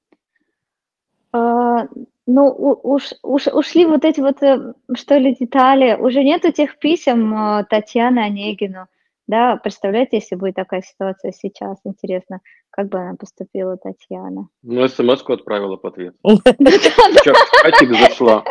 [1.33, 1.87] А,
[2.27, 2.47] ну,
[2.83, 5.95] уж, уж, ушли вот эти вот, э, что ли, детали.
[5.99, 8.87] Уже нету тех писем э, Татьяны Онегину.
[9.31, 14.49] Да, представляете, если будет такая ситуация сейчас, интересно, как бы она поступила, Татьяна?
[14.61, 16.17] Ну, смс-ку отправила в ответ.
[16.21, 18.43] Катик зашла,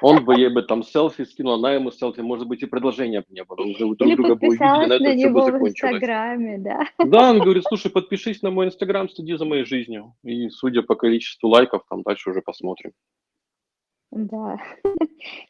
[0.00, 3.26] он бы ей бы там селфи скинул, она ему селфи, может быть, и предложения бы
[3.30, 3.62] не было.
[3.62, 5.60] Уже друг друга бы увидели, на этом все бы закончилось.
[5.60, 6.80] в Инстаграме, да.
[7.04, 10.14] Да, он говорит, слушай, подпишись на мой Инстаграм, следи за моей жизнью.
[10.22, 12.92] И судя по количеству лайков, там дальше уже посмотрим.
[14.12, 14.56] Да.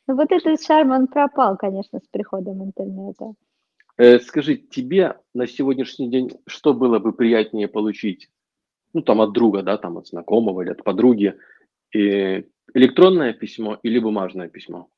[0.06, 3.34] Ну вот этот шарм, он пропал, конечно, с приходом интернета.
[3.98, 8.30] Э, скажи, тебе на сегодняшний день что было бы приятнее получить?
[8.94, 11.34] Ну, там от друга, да, там от знакомого или от подруги.
[11.92, 14.88] И электронное письмо или бумажное письмо?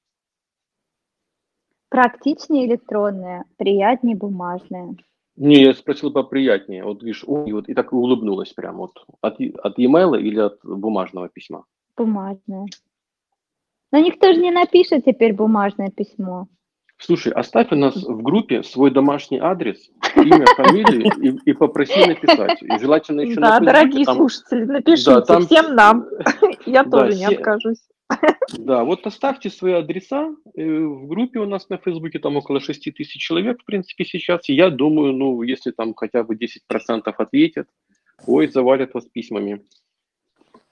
[1.89, 4.95] Практичнее электронное, приятнее бумажное.
[5.37, 6.85] Не, я спросил поприятнее.
[6.85, 8.77] Вот видишь, ой, вот и так улыбнулась прям.
[8.77, 11.65] Вот от, от e-mail или от бумажного письма?
[11.97, 12.67] Бумажное.
[13.93, 16.49] Но никто же не напишет теперь бумажное письмо.
[17.01, 22.63] Слушай, оставь у нас в группе свой домашний адрес, имя, фамилию и, и попроси написать.
[22.63, 24.17] И желательно еще Да, на дорогие там...
[24.17, 25.47] слушатели, напишите да, там...
[25.47, 26.07] всем нам.
[26.67, 27.81] Я да, тоже не откажусь.
[28.59, 30.35] Да, вот оставьте свои адреса.
[30.57, 34.49] Э, в группе у нас на Фейсбуке там около 6 тысяч человек, в принципе, сейчас.
[34.49, 37.69] я думаю, ну, если там хотя бы 10% ответят,
[38.27, 39.63] ой, завалят вас письмами.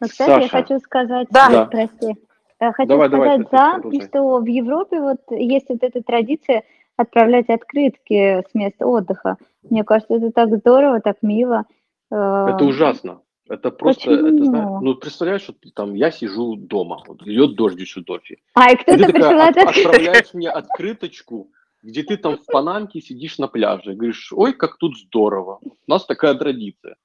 [0.01, 0.43] Кстати, Саша.
[0.43, 1.64] я хочу сказать, да.
[1.67, 2.28] прости, Э,
[2.59, 6.64] хочу давай, сказать давай, за, что в Европе вот есть вот эта традиция
[6.97, 9.37] отправлять открытки с места отдыха.
[9.71, 11.64] Мне кажется, это так здорово, так мило.
[12.11, 13.21] Э, это ужасно.
[13.49, 17.77] Это просто, это, знаешь, ну, представляешь, что ты, там, я сижу дома, вот, идет дождь
[17.77, 18.38] в Дюссельдорфе.
[18.55, 21.51] А, и кто-то присылает от, отправляешь мне открыточку,
[21.83, 26.05] где ты там в Панамке сидишь на пляже, говоришь, ой, как тут здорово, у нас
[26.05, 26.97] такая традиция.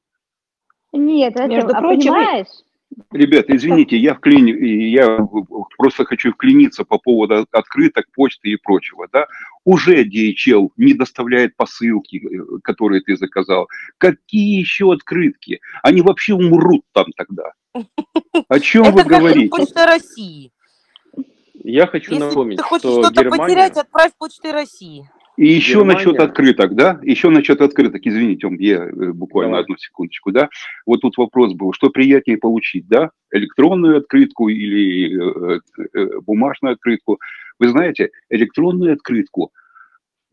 [0.91, 2.47] Нет, это, Между а прочим, понимаешь,
[3.11, 5.19] Ребята, извините, я, вклини, я
[5.77, 9.07] просто хочу вклиниться по поводу открыток, почты и прочего.
[9.11, 9.27] Да?
[9.63, 13.67] Уже DHL не доставляет посылки, э, которые ты заказал.
[13.97, 15.59] Какие еще открытки?
[15.81, 17.51] Они вообще умрут там тогда.
[18.47, 19.45] О чем вы говорите?
[19.47, 20.51] Это Почта России.
[21.53, 23.43] Я хочу Если напомнить, ты хочешь что-то Германия...
[23.43, 25.09] потерять, отправь Почтой России.
[25.35, 25.93] И еще Германия...
[25.93, 26.99] насчет открыток, да?
[27.01, 29.63] Еще насчет открыток, извините, я э, буквально Давай.
[29.63, 30.49] одну секундочку, да?
[30.85, 33.09] Вот тут вопрос был, что приятнее получить, да?
[33.31, 35.59] Электронную открытку или э,
[35.93, 37.19] э, бумажную открытку?
[37.59, 39.51] Вы знаете, электронную открытку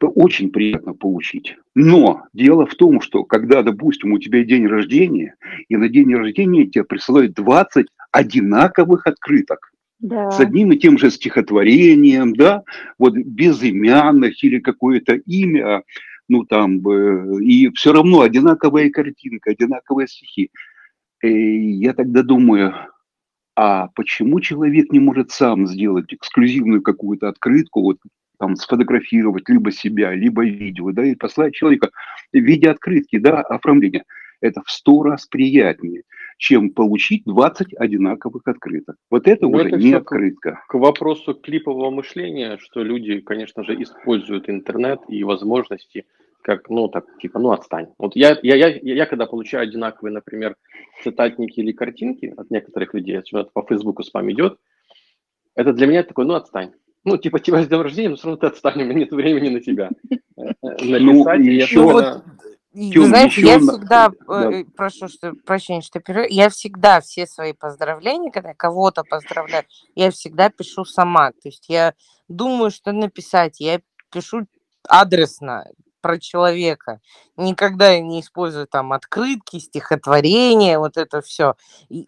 [0.08, 1.56] очень приятно получить.
[1.74, 5.34] Но дело в том, что когда, допустим, у тебя день рождения,
[5.68, 9.69] и на день рождения тебе присылают 20 одинаковых открыток,
[10.00, 10.30] да.
[10.30, 12.62] с одним и тем же стихотворением, да,
[12.98, 15.82] вот безымянных или какое-то имя,
[16.28, 16.78] ну там,
[17.40, 20.50] и все равно одинаковая картинка, одинаковые стихи.
[21.22, 22.74] И я тогда думаю,
[23.56, 27.98] а почему человек не может сам сделать эксклюзивную какую-то открытку, вот
[28.38, 31.90] там сфотографировать либо себя, либо видео, да, и послать человека
[32.32, 34.04] в виде открытки, да, оформления.
[34.40, 36.02] Это в сто раз приятнее
[36.40, 38.96] чем получить 20 одинаковых открыток.
[39.10, 40.52] Вот это Но ну, уже это не открытка.
[40.66, 46.06] К, к вопросу клипового мышления, что люди, конечно же, используют интернет и возможности
[46.42, 47.88] как, ну, так, типа, ну, отстань.
[47.98, 50.56] Вот я, я, я, я когда получаю одинаковые, например,
[51.02, 54.56] цитатники или картинки от некоторых людей, особенно по Фейсбуку спам идет,
[55.54, 56.72] это для меня такой, ну, отстань.
[57.04, 59.50] Ну, типа, тебя с днем рождения, но все равно ты отстань, у меня нет времени
[59.50, 59.90] на тебя.
[60.10, 62.22] Э, э, ну, еще,
[62.72, 64.52] Тем, знаешь, я всегда, да.
[64.52, 69.64] Э, прошу что, прощения, что перерыв, я всегда все свои поздравления, когда кого-то поздравляю,
[69.96, 71.32] я всегда пишу сама.
[71.32, 71.94] То есть я
[72.28, 73.80] думаю, что написать, я
[74.12, 74.46] пишу
[74.88, 75.64] адресно,
[76.00, 77.00] про человека.
[77.36, 81.54] Никогда не использую там открытки, стихотворения, вот это все.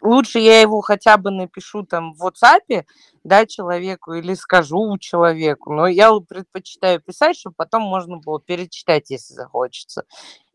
[0.01, 2.85] лучше я его хотя бы напишу там в WhatsApp,
[3.23, 5.73] да, человеку или скажу человеку.
[5.73, 10.03] Но я предпочитаю писать, чтобы потом можно было перечитать, если захочется.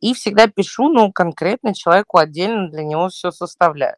[0.00, 3.96] И всегда пишу, ну, конкретно человеку отдельно для него все составляю.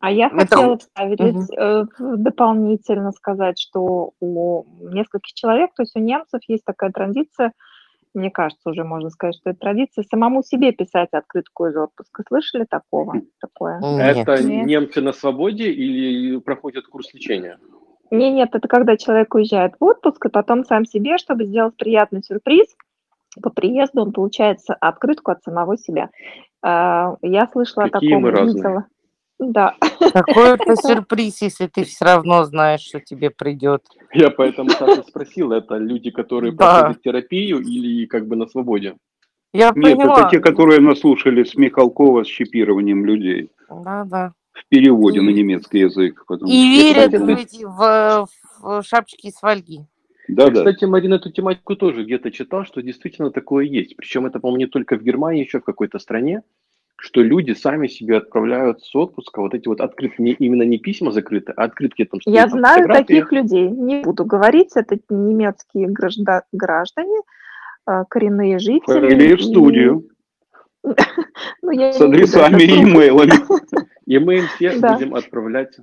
[0.00, 2.16] А я хотела вставить угу.
[2.16, 7.52] дополнительно сказать, что у нескольких человек, то есть у немцев есть такая традиция,
[8.14, 12.24] мне кажется, уже можно сказать, что это традиция самому себе писать открытку из отпуска.
[12.26, 13.20] Слышали такого?
[13.40, 13.78] Такое?
[13.80, 14.16] Нет.
[14.16, 14.66] Это нет.
[14.66, 17.58] немцы на свободе или проходят курс лечения?
[18.10, 22.22] Нет, нет, это когда человек уезжает в отпуск, и потом сам себе, чтобы сделать приятный
[22.24, 22.66] сюрприз,
[23.40, 26.10] по приезду он получает открытку от самого себя.
[26.62, 28.86] А, я слышала Какие о таком, видела.
[29.40, 29.74] Да.
[30.12, 33.82] Какой это сюрприз, если ты все равно знаешь, что тебе придет.
[34.12, 36.80] Я поэтому так и спросил, это люди, которые Да.
[36.80, 38.96] проходят терапию или как бы на свободе?
[39.52, 40.20] Я Нет, поняла.
[40.20, 44.32] это те, которые наслушались Михалкова с чипированием людей Да, да.
[44.52, 46.24] в переводе И- на немецкий язык.
[46.28, 48.26] потому И что- верят в эти в,
[48.62, 49.80] в шапочки из фольги.
[50.28, 50.60] Да, Я, да.
[50.60, 53.96] кстати, Марина, эту тематику тоже где-то читал, что действительно такое есть.
[53.96, 56.42] Причем это, по-моему, не только в Германии, еще в какой-то стране,
[57.00, 61.12] что люди сами себе отправляют с отпуска вот эти вот открытки, не, именно не письма
[61.12, 62.20] закрытые, а открытки там.
[62.26, 67.20] Я там, знаю таких людей, не буду говорить, это немецкие гражда- граждане,
[67.88, 69.00] э, коренные жители.
[69.00, 70.08] Фамилии в студию
[71.62, 73.32] Ну, с адресами и имейлами.
[74.06, 75.76] И мы им все будем отправлять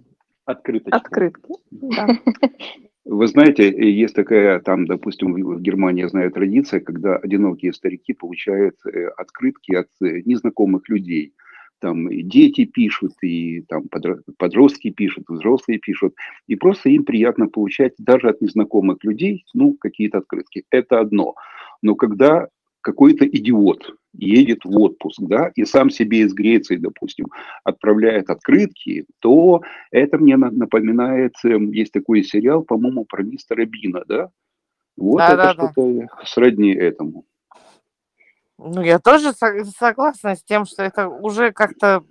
[0.45, 0.95] открыточки.
[0.95, 1.53] Открытки.
[1.71, 2.07] Да.
[3.09, 8.75] Вы знаете, есть такая, там, допустим, в Германии, я знаю, традиция, когда одинокие старики получают
[8.85, 11.33] э, открытки от э, незнакомых людей.
[11.79, 16.15] Там и дети пишут, и там подро- подростки пишут, взрослые пишут.
[16.47, 20.65] И просто им приятно получать даже от незнакомых людей, ну, какие-то открытки.
[20.69, 21.35] Это одно.
[21.81, 22.49] Но когда
[22.87, 27.25] какой-то идиот едет в отпуск, да, и сам себе из Греции, допустим,
[27.65, 34.03] отправляет открытки, то это мне на- напоминает, эм, есть такой сериал, по-моему, про мистера Бина,
[34.07, 34.29] да?
[34.95, 35.53] Вот это Да-да-да.
[35.73, 37.25] что-то сродни этому.
[38.57, 42.01] Ну, я тоже со- согласна с тем, что это уже как-то,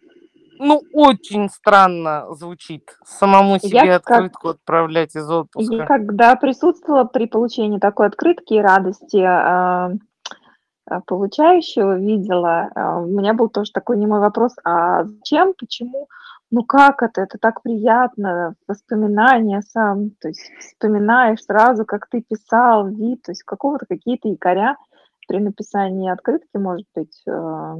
[0.59, 5.87] ну, очень странно звучит самому себе Я как- открытку отправлять из Я отпуска.
[5.87, 9.93] когда присутствовала при получении такой открытки и радости а,
[11.07, 16.09] получающего, видела, а, у меня был тоже такой немой вопрос, а зачем, почему,
[16.51, 22.89] ну как это, это так приятно, воспоминания сам, то есть вспоминаешь сразу, как ты писал,
[22.89, 24.77] вид, то есть какого-то какие-то якоря
[25.27, 27.77] при написании открытки, может быть, а,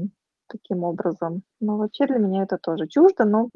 [0.49, 1.43] таким образом.
[1.61, 3.49] Но вообще для меня это тоже чуждо, но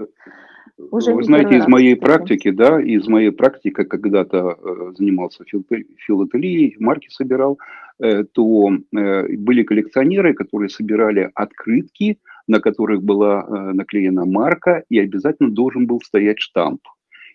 [0.91, 2.11] уже Вы знаете, первый из раз, моей кстати.
[2.11, 7.59] практики, да, из моей практики, когда-то э, занимался филте- филателией, марки собирал,
[7.99, 14.99] э, то э, были коллекционеры, которые собирали открытки, на которых была э, наклеена марка, и
[14.99, 16.81] обязательно должен был стоять штамп.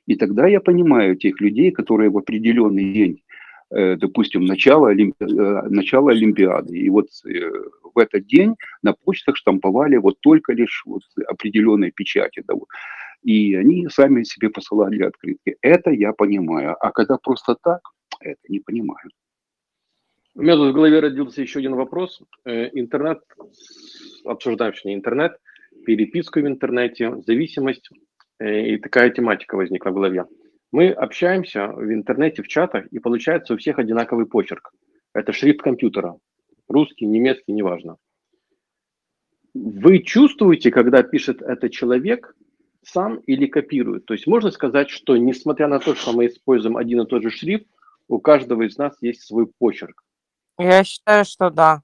[0.08, 3.21] И тогда я понимаю тех людей, которые в определенный день,
[3.71, 7.08] допустим, начало, олимпи- начало Олимпиады, и вот
[7.95, 8.53] в этот день
[8.84, 12.43] на почтах штамповали вот только лишь вот определенные печати.
[12.47, 12.67] Да, вот.
[13.23, 15.58] И они сами себе посылали открытки.
[15.62, 16.75] Это я понимаю.
[16.80, 17.82] А когда просто так,
[18.19, 19.10] это не понимаю.
[20.36, 22.21] У меня тут в голове родился еще один вопрос.
[22.43, 23.19] Э, Интернет,
[24.25, 25.38] обсуждаем интернет,
[25.86, 27.89] переписку в интернете, зависимость,
[28.39, 30.25] э, и такая тематика возникла в голове.
[30.73, 34.71] Мы общаемся в интернете, в чатах, и получается у всех одинаковый почерк.
[35.13, 36.17] Это шрифт компьютера.
[36.67, 37.95] Русский, немецкий, неважно.
[39.54, 42.36] Вы чувствуете, когда пишет этот человек
[42.86, 44.06] сам или копирует?
[44.06, 47.30] То есть можно сказать, что несмотря на то, что мы используем один и тот же
[47.30, 47.67] шрифт,
[48.08, 50.04] у каждого из нас есть свой почерк.
[50.58, 51.82] Я считаю, что да.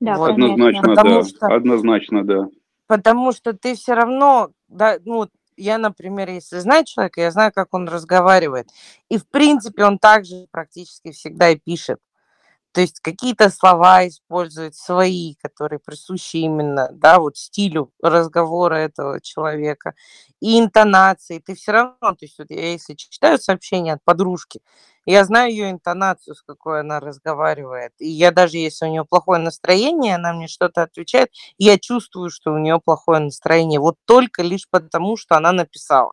[0.00, 0.30] Да, Вот.
[0.30, 1.24] Однозначно, Потому да.
[1.24, 2.48] что- Однозначно, да.
[2.86, 7.72] Потому что ты все равно, да, ну, я, например, если знаю человека, я знаю, как
[7.74, 8.68] он разговаривает.
[9.08, 11.98] И, в принципе, он также практически всегда и пишет.
[12.72, 19.94] То есть какие-то слова использует свои, которые присущи именно, да, вот стилю разговора этого человека.
[20.40, 21.42] И интонации.
[21.44, 24.60] Ты все равно, то есть вот я если читаю сообщение от подружки,
[25.04, 27.92] я знаю ее интонацию, с какой она разговаривает.
[27.98, 32.52] И я даже если у нее плохое настроение, она мне что-то отвечает, я чувствую, что
[32.52, 33.80] у нее плохое настроение.
[33.80, 36.12] Вот только лишь потому, что она написала.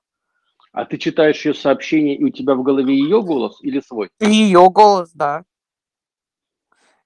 [0.72, 4.10] А ты читаешь ее сообщение, и у тебя в голове ее голос или свой?
[4.20, 5.44] Ее голос, да.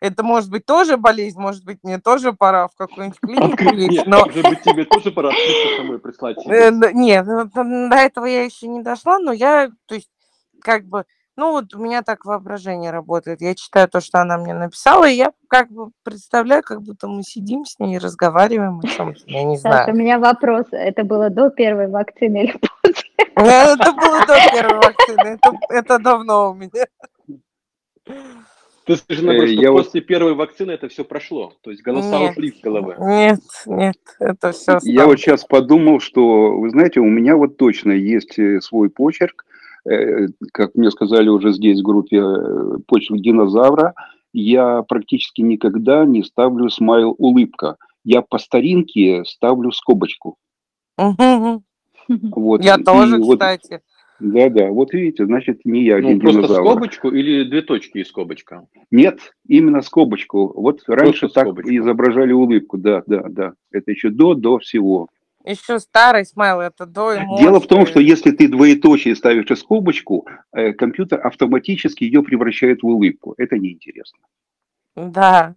[0.02, 4.08] Это может быть тоже болезнь, может быть, мне тоже пора в какую-нибудь клинику лечь, Нет,
[4.08, 5.30] но может быть, тебе тоже пора
[5.78, 6.38] самой прислать.
[6.48, 7.46] Э, Нет, ну,
[7.88, 10.10] до этого я еще не дошла, но я, то есть,
[10.64, 13.42] как бы, ну вот у меня так воображение работает.
[13.42, 17.22] Я читаю то, что она мне написала, и я как бы представляю, как будто мы
[17.22, 19.98] сидим с ней и разговариваем о чем-то, я не Саша, у знаю.
[19.98, 20.66] меня вопрос.
[20.72, 23.10] Это было до первой вакцины или после?
[23.36, 26.86] Э, Это было до первой вакцины, это, это давно у меня.
[28.86, 31.54] Ты скажи, наоборот, Э, что я вот- после первой вакцины это все прошло.
[31.62, 32.32] То есть голоса Нет.
[32.32, 32.96] ушли с головы.
[33.00, 37.92] Нет, нет, это все Я вот сейчас подумал, что, вы знаете, у меня вот точно
[37.92, 39.46] есть э, свой почерк,
[39.84, 42.22] Э, как мне сказали уже здесь в группе,
[42.88, 43.96] почерк динозавра.
[44.32, 47.78] Я практически никогда не ставлю смайл улыбка.
[48.04, 50.38] Я по старинке ставлю скобочку.
[52.08, 52.64] Вот.
[52.64, 53.70] Я И тоже, вот- кстати.
[53.70, 53.80] Да,
[54.50, 54.70] да.
[54.70, 56.66] Вот видите, значит, не я Ну, один просто динозавр.
[56.68, 58.68] скобочку или две точки и скобочка?
[58.92, 60.54] Нет, именно скобочку.
[60.56, 61.76] Вот раньше так скобочку.
[61.76, 62.78] изображали улыбку.
[62.78, 63.54] Да, да, да.
[63.72, 65.08] Это еще до, до всего.
[65.44, 70.28] Еще старый смайл, это до Дело в том, что если ты двоеточие ставишь и скобочку,
[70.54, 73.34] э, компьютер автоматически ее превращает в улыбку.
[73.38, 74.20] Это неинтересно.
[74.96, 75.56] Да,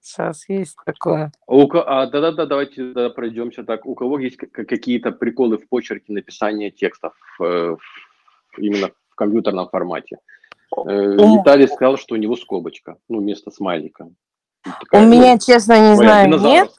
[0.00, 1.32] сейчас есть такое.
[1.46, 3.86] А а, да-да-да, давайте да, пройдемся так.
[3.86, 7.76] У кого есть какие-то приколы в почерке написания текстов э,
[8.56, 10.18] именно в компьютерном формате?
[10.76, 14.10] Э, Виталий сказал, что у него скобочка, ну, вместо смайлика.
[14.92, 16.70] У ну, меня, честно, не знаю, нет,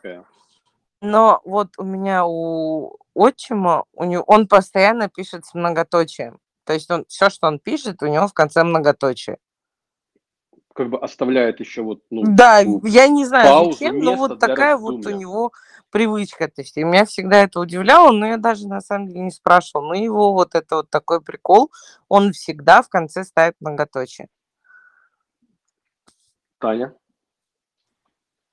[1.01, 6.39] но вот у меня у отчима, у него, он постоянно пишет с многоточием.
[6.65, 9.37] То есть он все, что он пишет, у него в конце многоточие.
[10.79, 14.39] Как бы оставляет еще вот, ну, Да, ну, я не знаю паузу, зачем, но вот
[14.39, 15.51] такая вот у него
[15.91, 16.47] привычка.
[16.47, 19.89] То есть и меня всегда это удивляло, но я даже на самом деле не спрашивала.
[19.89, 21.69] Но его вот это вот такой прикол,
[22.07, 24.29] он всегда в конце ставит многоточие.
[26.59, 26.95] Таня?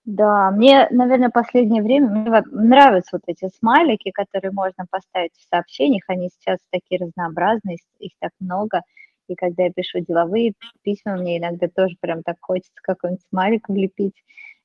[0.05, 6.03] Да, мне, наверное, последнее время мне нравятся вот эти смайлики, которые можно поставить в сообщениях.
[6.09, 8.83] Они сейчас такие разнообразные, их так много.
[9.29, 10.53] И когда я пишу деловые
[10.83, 14.15] письма, мне иногда тоже прям так хочется какой-нибудь смайлик влепить.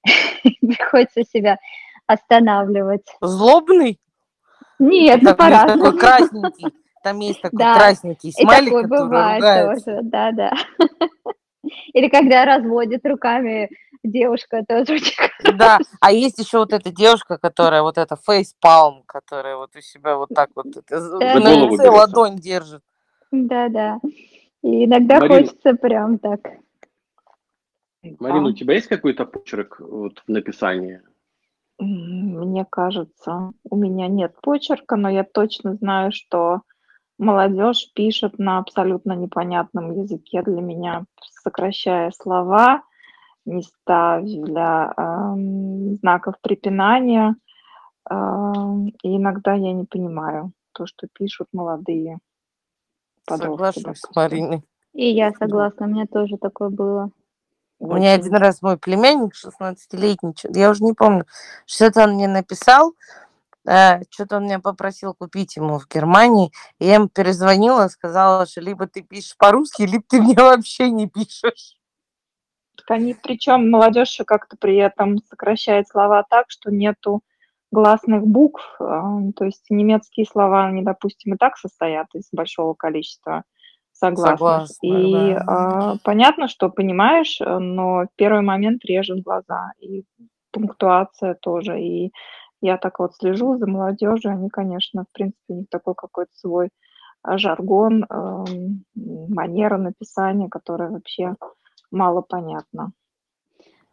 [0.62, 1.58] Приходится себя
[2.08, 3.06] останавливать.
[3.22, 4.00] Злобный?
[4.80, 6.00] Нет, ну Там есть такой по-разному.
[6.00, 6.68] красненький,
[7.04, 9.86] там есть такой Да, красненький И смайлик, такой который бывает ругается.
[9.86, 10.54] тоже, да-да.
[11.94, 13.70] Или когда разводит руками
[14.04, 15.16] девушка, тоже очень
[15.56, 20.18] Да, а есть еще вот эта девушка, которая вот это фейспалм, которая вот у себя
[20.18, 22.82] вот так вот это, Да, на лице ладонь держит.
[23.32, 24.00] Да-да.
[24.64, 25.48] И иногда Марин.
[25.48, 26.40] хочется прям так.
[28.20, 31.02] Марина, у тебя есть какой-то почерк вот в написании?
[31.80, 36.62] Мне кажется, у меня нет почерка, но я точно знаю, что
[37.18, 41.06] молодежь пишет на абсолютно непонятном языке для меня,
[41.44, 42.84] сокращая слова,
[43.46, 47.36] не ставля ам, знаков препинания.
[48.06, 52.20] ам, И иногда я не понимаю то, что пишут молодые
[53.26, 54.16] подростки, Соглашусь с.
[54.16, 54.64] Мариной.
[54.94, 57.12] И я согласна, у меня тоже такое было.
[57.80, 61.26] У меня один раз мой племянник 16-летний, чё- я уже не помню,
[61.66, 62.94] что-то он мне написал,
[63.64, 68.88] что-то он меня попросил купить ему в Германии, и я ему перезвонила, сказала, что либо
[68.88, 71.76] ты пишешь по-русски, либо ты мне вообще не пишешь.
[72.78, 77.22] Так Они, причем молодежь еще как-то при этом сокращает слова так, что нету
[77.72, 78.76] гласных букв.
[78.80, 83.44] а, То есть немецкие слова, они, допустим, и так состоят из большого количества
[83.94, 84.40] согласных.
[84.40, 85.44] Согласна, И да.
[85.48, 89.72] а, понятно, что понимаешь, э, но в первый момент режет глаза.
[89.80, 90.04] И
[90.52, 91.80] пунктуация тоже.
[91.82, 92.12] И
[92.62, 94.32] я так вот слежу за молодежью.
[94.32, 96.70] Они, конечно, в принципе, у них такой какой-то свой
[97.24, 101.36] жаргон, эм, манера написания, которая вообще
[101.92, 102.92] мало понятна.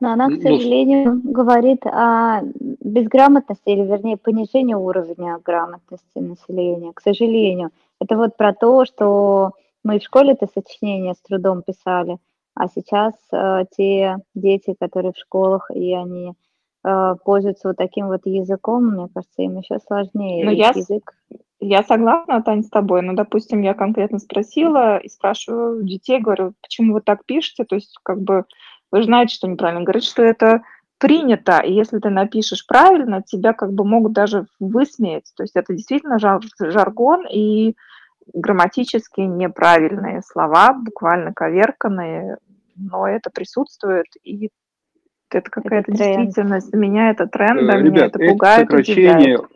[0.01, 2.42] Но она, к Ну, сожалению, говорит о
[2.80, 6.92] безграмотности, или, вернее, понижении уровня грамотности населения.
[6.92, 7.70] К сожалению.
[8.01, 12.18] Это вот про то, что мы в школе это сочинение с трудом писали,
[12.55, 16.32] а сейчас э, те дети, которые в школах, и они
[16.84, 20.44] э, пользуются вот таким вот языком, мне кажется, им еще сложнее.
[20.44, 21.14] Ну, Их я язык
[21.61, 23.03] Я согласна, Тань, с тобой.
[23.03, 27.64] Но, допустим, я конкретно спросила и спрашиваю детей, говорю, почему вы так пишете?
[27.64, 28.44] То есть, как бы,
[28.91, 29.82] вы же знаете, что неправильно.
[29.84, 30.62] Говорит, что это
[30.99, 35.32] принято, и если ты напишешь правильно, тебя как бы могут даже высмеять.
[35.36, 37.76] То есть это действительно жар- жаргон и
[38.34, 42.39] грамматически неправильные слова, буквально коверканные,
[42.76, 44.51] но это присутствует, и
[45.30, 46.72] это какая-то действительность.
[46.74, 49.47] Меня это тренд, да, Э, меня Ребят, это эти пугает, сокращения, удивляет.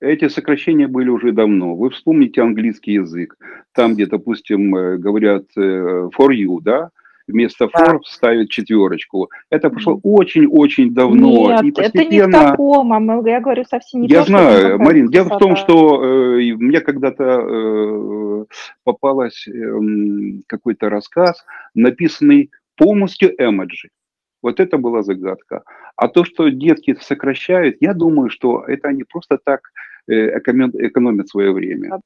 [0.00, 1.74] эти сокращения были уже давно.
[1.74, 3.36] Вы вспомните английский язык.
[3.72, 6.90] Там, где, допустим, э, говорят э, for you, да,
[7.30, 7.94] вместо Да.
[7.94, 9.30] for ставят четверочку.
[9.50, 10.00] Это прошло Мгм.
[10.02, 11.62] очень-очень давно.
[11.62, 12.32] Нет, и это не в постепенно...
[12.50, 15.56] таком, а мы, я говорю совсем не Я то, знаю, Марин, дело в том, красота.
[15.56, 16.04] что
[16.38, 18.44] э, мне когда-то э,
[18.84, 23.88] попалась эм, какой-то рассказ, написанный полностью эмоджи.
[24.42, 25.62] Вот это была загадка.
[25.96, 29.60] А то, что детки сокращают, я думаю, что это они просто так
[30.08, 32.00] э, эконом- экономят свое время.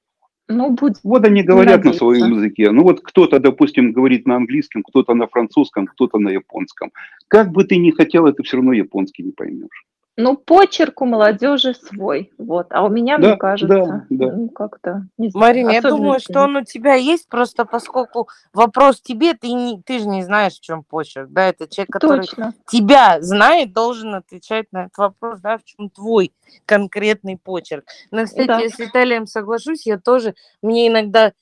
[0.48, 1.98] Ну, будь Вот они говорят на надеяться.
[1.98, 2.70] своем языке.
[2.70, 6.92] Ну вот кто-то, допустим, говорит на английском, кто-то на французском, кто-то на японском.
[7.28, 9.84] Как бы ты ни хотел, это все равно японский не поймешь.
[10.16, 12.68] Ну, почерк у молодежи свой, вот.
[12.70, 14.32] А у меня, Да, мне кажется, да, да.
[14.32, 19.48] ну, как-то, Марина, я думаю, что он у тебя есть, просто поскольку вопрос тебе, ты,
[19.52, 22.54] не, ты же не знаешь, в чем почерк, да, это человек, который Точно.
[22.68, 26.32] тебя знает, должен отвечать на этот вопрос, да, в чем твой
[26.64, 27.84] конкретный почерк.
[28.12, 28.60] Но, кстати, Да.
[28.60, 31.32] я с Виталием соглашусь, я тоже, мне иногда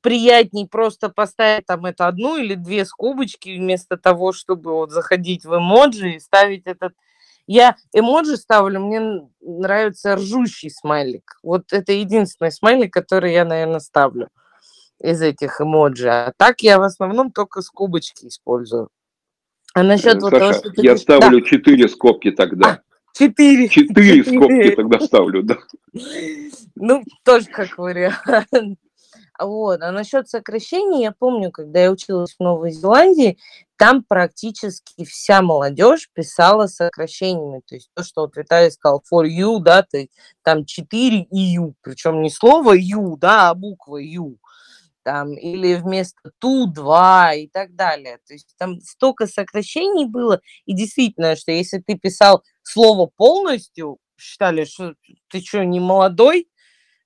[0.00, 5.56] приятней просто поставить там это одну или две скобочки вместо того, чтобы вот заходить в
[5.56, 6.94] эмоджи и ставить этот
[7.46, 11.38] Я эмоджи ставлю, мне нравится ржущий смайлик.
[11.42, 14.28] Вот это единственный смайлик, который я, наверное, ставлю
[15.00, 16.08] из этих эмоджи.
[16.08, 18.88] А так я в основном только скобочки использую.
[19.74, 22.80] А насчет вот того, Саша, что ты я ставлю четыре скобки тогда.
[23.12, 23.68] Четыре.
[23.68, 25.56] Четыре скобки тогда ставлю, да.
[26.74, 28.16] Ну, тоже как вариант.
[29.38, 29.82] Вот.
[29.82, 33.36] А насчет сокращений, я помню, когда я училась в Новой Зеландии,
[33.76, 37.62] там практически вся молодежь писала сокращениями.
[37.66, 40.10] То есть то, что вот Виталий сказал for you, да, ты,
[40.42, 41.74] там 4 и you.
[41.82, 44.36] Причем не слово you, да, а буква you.
[45.02, 48.18] Там, или вместо ту, два и так далее.
[48.26, 50.40] То есть там столько сокращений было.
[50.64, 54.94] И действительно, что если ты писал слово полностью, считали, что
[55.28, 56.48] ты что, не молодой,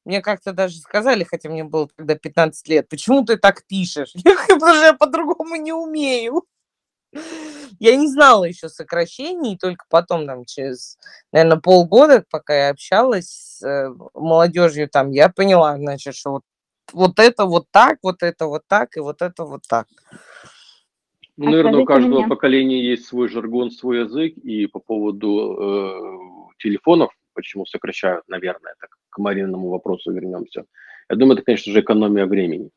[0.05, 4.13] мне как-то даже сказали, хотя мне было тогда 15 лет, почему ты так пишешь?
[4.25, 6.47] Я потому что я по-другому не умею.
[7.79, 10.99] Я не знала еще сокращений, и только потом, там, через,
[11.33, 16.43] наверное, полгода, пока я общалась с э, молодежью, там, я поняла, значит, что вот,
[16.93, 19.87] вот это вот так, вот это вот так, и вот это вот так.
[21.37, 25.57] Ну, А наверное, у каждого мне- поколения есть свой жаргон, свой язык, и по поводу
[25.59, 30.65] э, телефонов, почему сокращают, наверное, так к Мариному вопросу вернемся.
[31.09, 32.71] Я думаю, это, конечно же, экономия времени.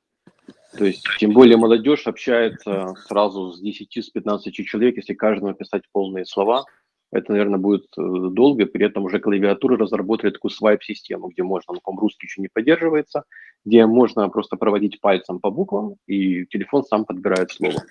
[0.78, 5.84] То есть, тем более молодежь общается сразу с 10, с 15 человек, если каждому писать
[5.91, 6.65] полные слова,
[7.11, 8.01] это, наверное, будет э,
[8.32, 12.47] долго, при этом уже клавиатура разработали такую свайп-систему, где можно, ну, по русский еще не
[12.51, 13.24] поддерживается,
[13.65, 17.84] где можно просто проводить пальцем по буквам, и телефон сам подбирает слово.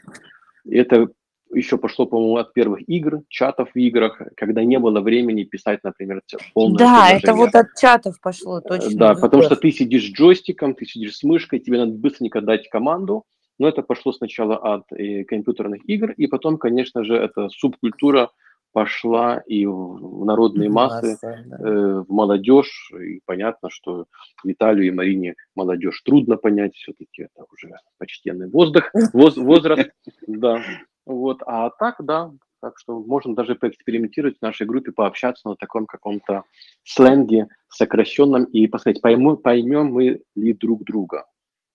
[0.64, 1.08] И это
[1.52, 6.22] еще пошло, по-моему, от первых игр, чатов в играх, когда не было времени писать, например,
[6.54, 7.46] полное Да, это предложение.
[7.46, 8.98] вот от чатов пошло, Э, точно.
[8.98, 12.40] Да, в потому что ты сидишь с джойстиком, ты сидишь с мышкой, тебе надо быстренько
[12.40, 13.24] дать команду,
[13.58, 18.30] но это пошло сначала от э, компьютерных игр, и потом, конечно же, эта субкультура
[18.72, 21.56] пошла и в народные массы, Масса, да.
[21.58, 24.06] э, в молодежь, и понятно, что
[24.44, 29.90] Виталию и Марине молодежь трудно понять, все-таки это уже почтенный воздух, воз- возраст,
[30.26, 30.62] да,
[31.06, 35.86] вот, а так, да, так что можно даже поэкспериментировать в нашей группе, пообщаться на таком
[35.86, 36.44] каком-то
[36.84, 41.26] сленге сокращенном и посмотреть, пойму, поймем мы ли друг друга.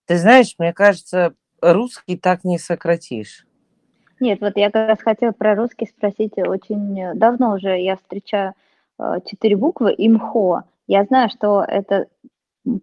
[0.06, 3.46] Ты знаешь, мне кажется, русский так не сократишь.
[4.20, 6.38] Нет, вот я как раз хотела про русский спросить.
[6.38, 8.54] Очень давно уже я встречаю
[8.98, 10.64] э, четыре буквы имхо.
[10.88, 12.08] Я знаю, что это,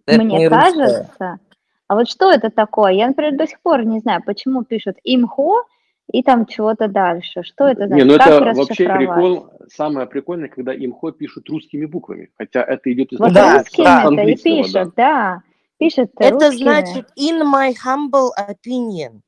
[0.05, 1.39] Это мне кажется.
[1.87, 2.93] А вот что это такое?
[2.93, 5.63] Я, например, до сих пор не знаю, почему пишут имхо
[6.11, 7.43] и там чего-то дальше.
[7.43, 8.07] Что это Не, значит?
[8.07, 13.11] ну Как это вообще прикол, самое прикольное, когда имхо пишут русскими буквами, хотя это идет
[13.11, 13.99] из Вот Да, русскими да.
[14.03, 14.61] это и английского, да.
[14.63, 15.41] пишут, да.
[15.77, 16.63] Пишут Это русскими.
[16.63, 19.21] значит in my humble opinion.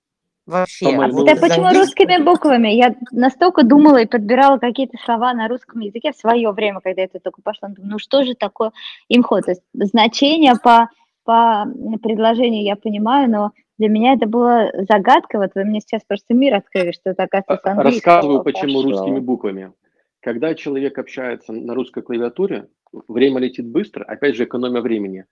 [0.46, 0.88] Вообще.
[0.96, 2.70] А вот из почему русскими буквами?
[2.70, 7.20] Я настолько думала и подбирала какие-то слова на русском языке в свое время, когда это
[7.20, 7.68] только пошло.
[7.68, 8.72] Думаю, ну что же такое
[9.10, 9.42] имхо?
[9.42, 10.88] То есть значение по,
[11.26, 11.66] по
[12.02, 15.40] предложению я понимаю, но для меня это было загадкой.
[15.40, 18.82] Вот вы мне сейчас просто мир открыли, что это, оказывается, с А, английского Рассказываю, почему
[18.82, 18.90] пошло.
[18.92, 19.74] русскими буквами.
[20.22, 22.68] Когда человек общается на русской клавиатуре,
[23.08, 25.26] время летит быстро, опять же, экономия времени.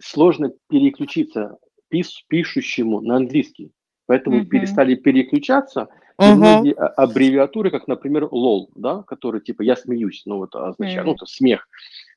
[0.00, 1.56] Сложно переключиться
[1.92, 3.72] пис- пишущему на английский.
[4.06, 4.48] Поэтому Мгм.
[4.48, 5.88] перестали переключаться.
[6.20, 6.36] И Мгм.
[6.36, 11.12] многие а- аббревиатуры, как, например, LOL, да, который типа «я смеюсь», ну вот означает, ну,
[11.12, 11.18] Мгм.
[11.18, 11.68] то смех,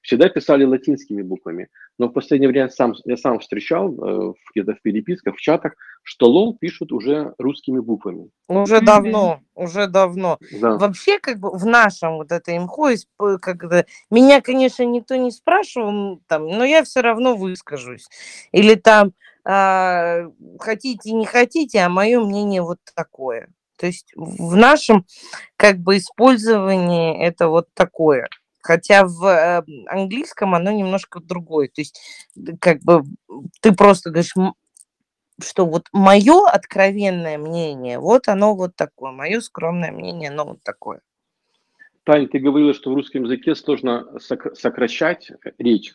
[0.09, 1.69] всегда писали латинскими буквами.
[1.99, 5.73] Но в последнее время сам, я сам встречал э, в- где-то в переписках, в чатах,
[6.01, 8.31] что LOL пишут уже русскими буквами.
[8.47, 10.39] Уже давно, уже давно.
[10.59, 10.77] Да.
[10.77, 12.89] Вообще, как бы в нашем вот это имхо,
[13.39, 18.07] как это, меня, конечно, никто не спрашивал, там, но я все равно выскажусь.
[18.51, 19.11] Или там
[19.45, 20.23] а,
[20.59, 23.49] хотите, не хотите, а мое мнение вот такое.
[23.77, 25.05] То есть в нашем
[25.55, 28.27] как бы использовании это вот такое.
[28.61, 31.67] Хотя в э, английском оно немножко другое.
[31.67, 31.99] То есть
[32.59, 33.03] как бы
[33.61, 34.53] ты просто говоришь, «М,
[35.41, 41.01] что вот мое откровенное мнение, вот оно вот такое, мое скромное мнение, оно вот такое.
[42.03, 45.93] Таня, ты говорила, что в русском языке сложно сок- сокращать речь.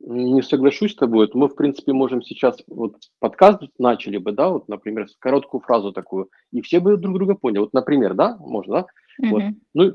[0.00, 1.28] Не соглашусь с тобой.
[1.34, 6.30] Мы, в принципе, можем сейчас вот подкаст начали бы, да, вот, например, короткую фразу такую,
[6.52, 7.58] и все бы друг друга поняли.
[7.58, 8.86] Вот, например, да, можно, да?
[9.28, 9.42] Вот.
[9.42, 9.60] Мгм.
[9.74, 9.92] Ну,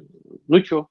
[0.47, 0.89] ну что?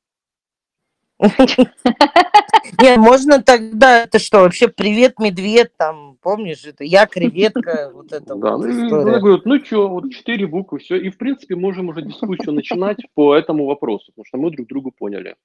[2.80, 8.34] Нет, можно тогда, это что, вообще привет, медведь, там, помнишь, это я креветка, вот это
[8.34, 9.18] Да, вот ну, история.
[9.20, 10.96] говорят, ну что, вот четыре буквы, все.
[10.96, 14.92] И, в принципе, можем уже дискуссию начинать по этому вопросу, потому что мы друг другу
[14.92, 15.36] поняли.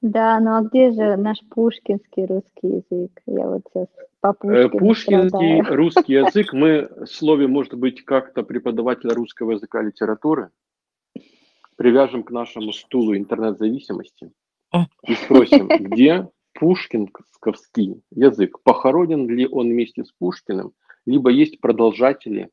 [0.00, 3.20] Да, ну а где же наш пушкинский русский язык?
[3.26, 3.88] Я вот сейчас
[4.20, 5.76] по Э, Пушкину Пушкинский страдаю.
[5.76, 10.50] русский язык, мы в слове, может быть, как-то преподавателя русского языка литературы.
[11.78, 14.30] Привяжем к нашему стулу интернет-зависимости
[15.06, 18.58] и спросим, где пушкинсковский язык?
[18.64, 20.72] Похоронен ли он вместе с Пушкиным,
[21.06, 22.50] либо есть продолжатели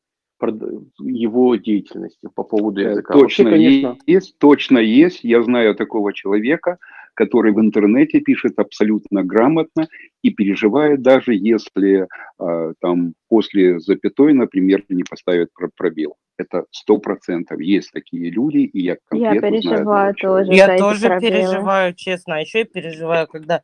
[1.00, 3.14] его деятельности по поводу э, языка?
[3.14, 3.98] Точно Вообще, конечно...
[4.06, 5.24] есть, точно есть.
[5.24, 6.78] Я знаю такого человека,
[7.16, 9.88] который в интернете пишет абсолютно грамотно
[10.22, 12.08] и переживает даже, если
[12.40, 16.16] э, там после запятой, например, не поставят пробел.
[16.38, 17.60] Это сто процентов.
[17.62, 20.54] Есть такие люди, и я конкретно Я переживаю знаю тоже.
[20.54, 21.32] Я тоже пробелы.
[21.32, 22.36] переживаю, честно.
[22.36, 23.62] А еще я переживаю, когда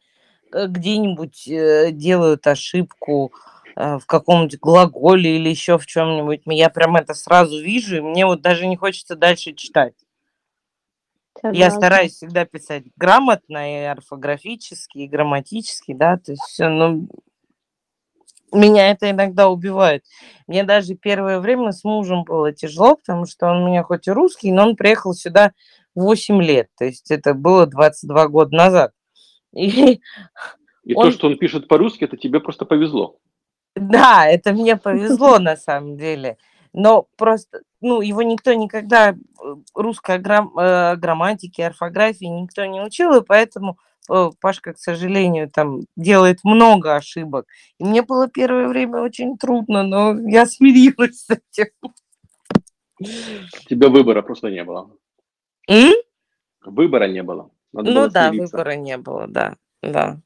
[0.54, 3.34] э, где-нибудь э, делают ошибку,
[3.76, 6.44] э, в каком-нибудь глаголе или еще в чем-нибудь.
[6.46, 9.94] Я прям это сразу вижу, и мне вот даже не хочется дальше читать.
[11.36, 11.58] Согласна.
[11.58, 17.08] Я стараюсь всегда писать грамотно и орфографически, и грамматически, да, то есть все, ну,
[18.52, 20.04] меня это иногда убивает.
[20.48, 24.12] Мне даже первое время с мужем было тяжело, потому что он у меня хоть и
[24.12, 25.54] русский, но он приехал сюда
[25.96, 28.92] 8 лет, то есть это было 22 года назад.
[29.54, 30.00] И,
[30.86, 31.08] и он...
[31.08, 33.18] то, что он пишет по-русски, это тебе просто повезло.
[33.76, 36.38] Да, это мне повезло на самом деле
[36.74, 39.16] но просто, ну, его никто никогда э,
[39.76, 43.78] русской грам, э, грамматики, орфографии никто не учил, и поэтому
[44.10, 47.48] э, Пашка, к сожалению, там делает много ошибок.
[47.78, 51.72] И мне было первое время очень трудно, но я смирилась с этим.
[53.00, 54.92] У тебя выбора просто не было.
[55.68, 55.94] М?
[56.64, 57.52] Выбора не было.
[57.74, 58.58] Надо ну было да, смириться.
[58.58, 60.22] выбора не было, да, да.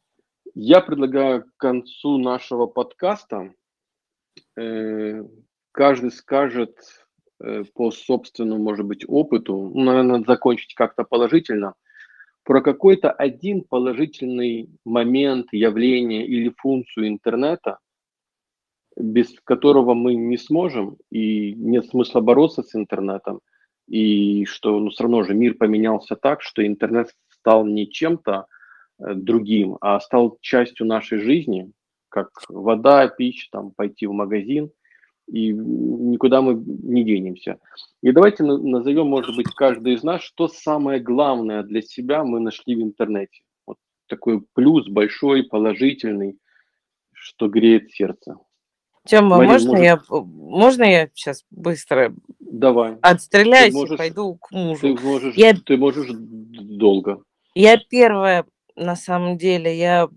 [0.54, 3.54] Я предлагаю к концу нашего подкаста
[4.58, 5.24] э,
[5.76, 6.78] каждый скажет
[7.42, 11.74] э, по собственному, может быть, опыту, ну, наверное, закончить как-то положительно,
[12.44, 17.80] про какой-то один положительный момент, явление или функцию интернета,
[18.96, 23.42] без которого мы не сможем, и нет смысла бороться с интернетом,
[23.88, 28.46] и что ну, все равно же мир поменялся так, что интернет стал не чем-то
[29.00, 31.70] э, другим, а стал частью нашей жизни,
[32.08, 34.72] как вода, пища, там, пойти в магазин–
[35.28, 37.60] и никуда мы не денемся.
[38.02, 42.76] И давайте назовем, может быть, каждый из нас, что самое главное для себя мы нашли
[42.76, 43.42] в интернете.
[43.66, 46.38] Вот такой плюс большой, положительный,
[47.14, 48.38] что греет сердце.
[49.06, 49.86] Тема, Марин, можно, может...
[49.86, 52.98] я, можно я сейчас быстро Давай.
[53.02, 54.82] отстреляюсь можешь, и пойду к мужу?
[54.82, 57.22] Ты можешь, я, ты можешь долго.
[57.54, 58.46] Я первая,
[58.76, 60.10] на самом деле, я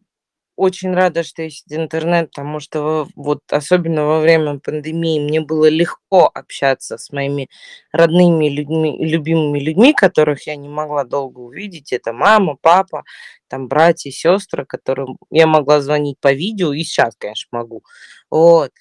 [0.59, 6.31] очень рада, что есть интернет, потому что вот особенно во время пандемии мне было легко
[6.35, 7.49] общаться с моими
[7.93, 11.93] родными людьми, любимыми людьми, которых я не могла долго увидеть.
[11.93, 13.05] Это мама, папа,
[13.49, 17.83] там братья, сестры, которым я могла звонить по видео, и сейчас, конечно, могу.
[18.31, 18.73] Вот.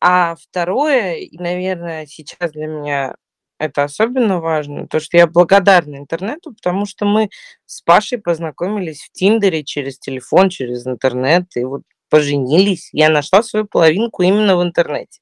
[0.00, 3.14] А второе, наверное, сейчас для меня
[3.58, 7.30] это особенно важно, то, что я благодарна интернету, потому что мы
[7.66, 12.90] с Пашей познакомились в Тиндере через телефон, через интернет, и вот поженились.
[12.92, 15.20] Я нашла свою половинку именно в интернете.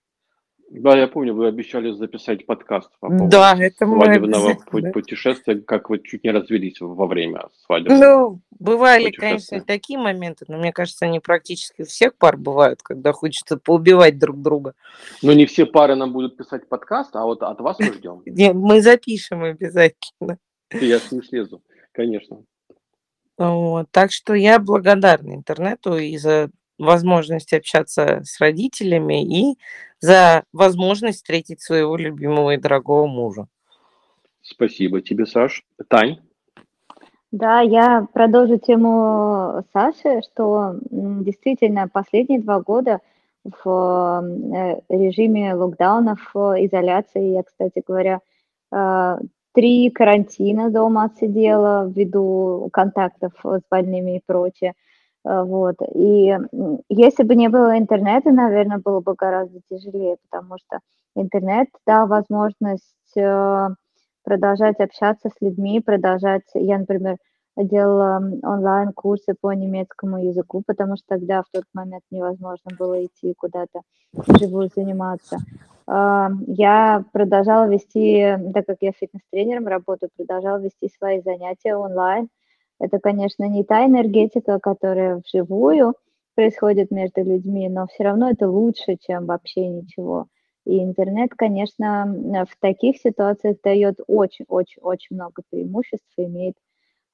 [0.69, 4.55] Да, я помню, вы обещали записать подкаст по поводу да, это свадебного
[4.93, 7.95] путешествия, как вы чуть не развелись во время свадьбы.
[7.95, 13.13] Ну, бывали, конечно, такие моменты, но мне кажется, они практически у всех пар бывают, когда
[13.13, 14.75] хочется поубивать друг друга.
[15.23, 18.23] Но не все пары нам будут писать подкаст, а вот от вас мы ждем.
[18.57, 20.39] Мы запишем обязательно.
[20.73, 21.63] Я с ним слезу,
[21.93, 22.43] конечно.
[23.39, 23.87] Вот.
[23.93, 29.59] Так что я благодарна интернету и за возможность общаться с родителями и
[30.01, 33.47] за возможность встретить своего любимого и дорогого мужа.
[34.43, 35.65] Спасибо тебе, Саш.
[35.89, 36.21] Тань?
[37.33, 43.01] Да, я продолжу тему Саши, что действительно последние два года
[43.45, 44.23] в
[44.55, 48.21] э, режиме локдаунов, изоляции, я, кстати говоря,
[48.73, 49.17] э,
[49.53, 54.75] три карантина дома отсидела ввиду контактов с больными и прочее.
[55.27, 55.77] Э, вот.
[55.95, 56.37] И
[56.89, 60.79] если бы не было интернета, наверное, было бы гораздо тяжелее, потому что
[61.15, 63.69] интернет дал возможность э,
[64.23, 67.17] продолжать общаться с людьми, продолжать, я, например,
[67.57, 73.81] делала онлайн-курсы по немецкому языку, потому что тогда в тот момент невозможно было идти куда-то
[74.13, 75.39] вживую заниматься.
[75.89, 82.29] Э, я продолжала вести, так как я фитнес-тренером работаю, продолжала вести свои занятия онлайн,
[82.79, 85.95] это, конечно, не та энергетика, которая вживую
[86.35, 90.27] происходит между людьми, но все равно это лучше, чем вообще ничего.
[90.67, 96.57] И интернет, конечно, в таких ситуациях дает очень-очень-очень много преимуществ и имеет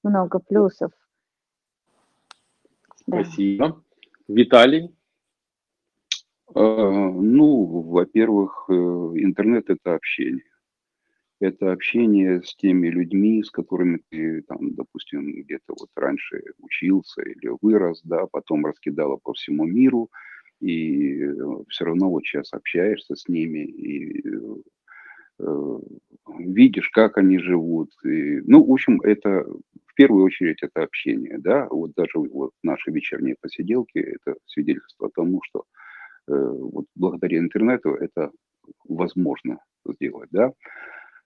[0.02, 0.90] много плюсов.
[2.96, 3.68] Спасибо.
[3.68, 3.76] Да.
[4.28, 4.90] Виталий?
[6.54, 10.44] А, ну, во-первых, э, интернет– это общение.
[11.42, 17.50] Это общение с теми людьми, с которыми ты, там, допустим, где-то вот раньше учился или
[17.60, 20.08] вырос, да, потом раскидала по всему миру,
[20.60, 21.34] и э,
[21.68, 24.22] все равно вот сейчас общаешься с ними и
[25.40, 25.78] э,
[26.38, 27.90] видишь, как они живут.
[28.04, 29.44] И, ну, в общем, это
[29.86, 35.40] в первую очередь это общение, да, вот даже вот наши вечерние посиделки, это свидетельство тому,
[35.42, 35.64] что
[36.28, 38.30] э, вот благодаря интернету это
[38.88, 40.52] возможно сделать, да.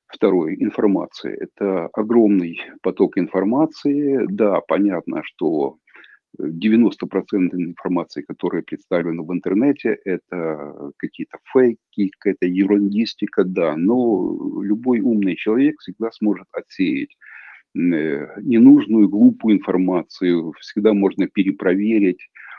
[0.09, 1.35] Второе, информация.
[1.35, 4.27] Это огромный поток информации.
[4.29, 5.79] Да, понятно, что
[6.41, 15.37] 90% информации, которая представлена в интернете, это какие-то фейки, какая-то ерундистика, да, но любой умный
[15.37, 17.17] человек всегда сможет отсеять
[17.75, 17.79] э,
[18.43, 22.56] ненужную, глупую информацию, всегда можно перепроверить, э,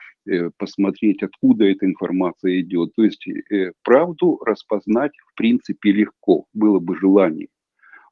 [0.58, 2.94] посмотреть, откуда эта информация идет.
[2.96, 7.48] То есть э, правду распознать в принципе легко, было бы желание.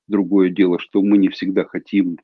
[0.08, 2.18] Другое дело, что мы не всегда хотим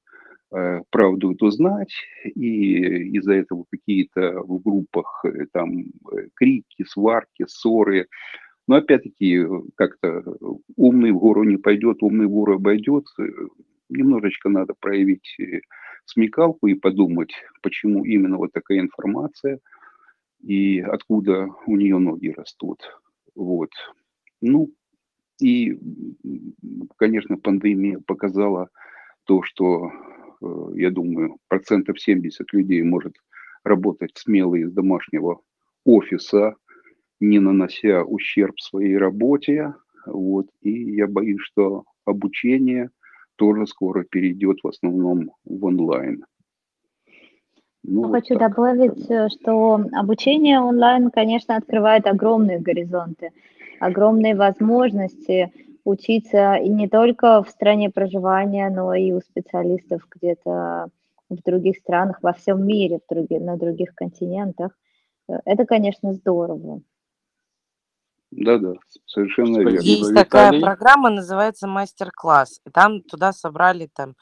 [0.53, 1.93] Э, правду эту знать,
[2.25, 8.07] и из-за этого какие-то в группах э, там э, крики, сварки, ссоры.
[8.67, 10.23] Но опять-таки как-то
[10.75, 13.05] умный в гору не пойдет, умный в гору обойдет.
[13.89, 15.37] Немножечко надо проявить
[16.05, 17.31] смекалку и подумать,
[17.61, 19.59] почему именно вот такая информация
[20.43, 22.81] и откуда у нее ноги растут.
[23.35, 23.71] Вот.
[24.41, 24.71] Ну,
[25.39, 25.79] и,
[26.97, 28.69] конечно, пандемия показала
[29.25, 29.91] то, что
[30.41, 33.15] Э, я думаю, процентов 70 людей может
[33.63, 35.41] работать смело из домашнего
[35.85, 36.55] офиса,
[37.19, 39.75] не нанося ущерб своей работе.
[40.05, 40.47] Вот.
[40.61, 42.89] И я боюсь, что обучение
[43.35, 46.25] тоже скоро перейдет в основном в онлайн.
[47.83, 48.51] Ну, вот Хочу так.
[48.51, 53.31] добавить, э, что обучение онлайн, конечно, открывает огромные горизонты,
[53.79, 55.51] огромные возможности
[55.83, 60.89] учиться и не только в стране проживания, но и у специалистов где-то
[61.29, 64.77] в других странах, во всем мире, в других, на других континентах.
[65.45, 66.81] Это, конечно, здорово.
[68.31, 68.75] Да-да,
[69.05, 69.79] совершенно верно.
[69.79, 72.61] Есть такая программа, называется мастер-класс.
[72.65, 74.15] И там туда собрали там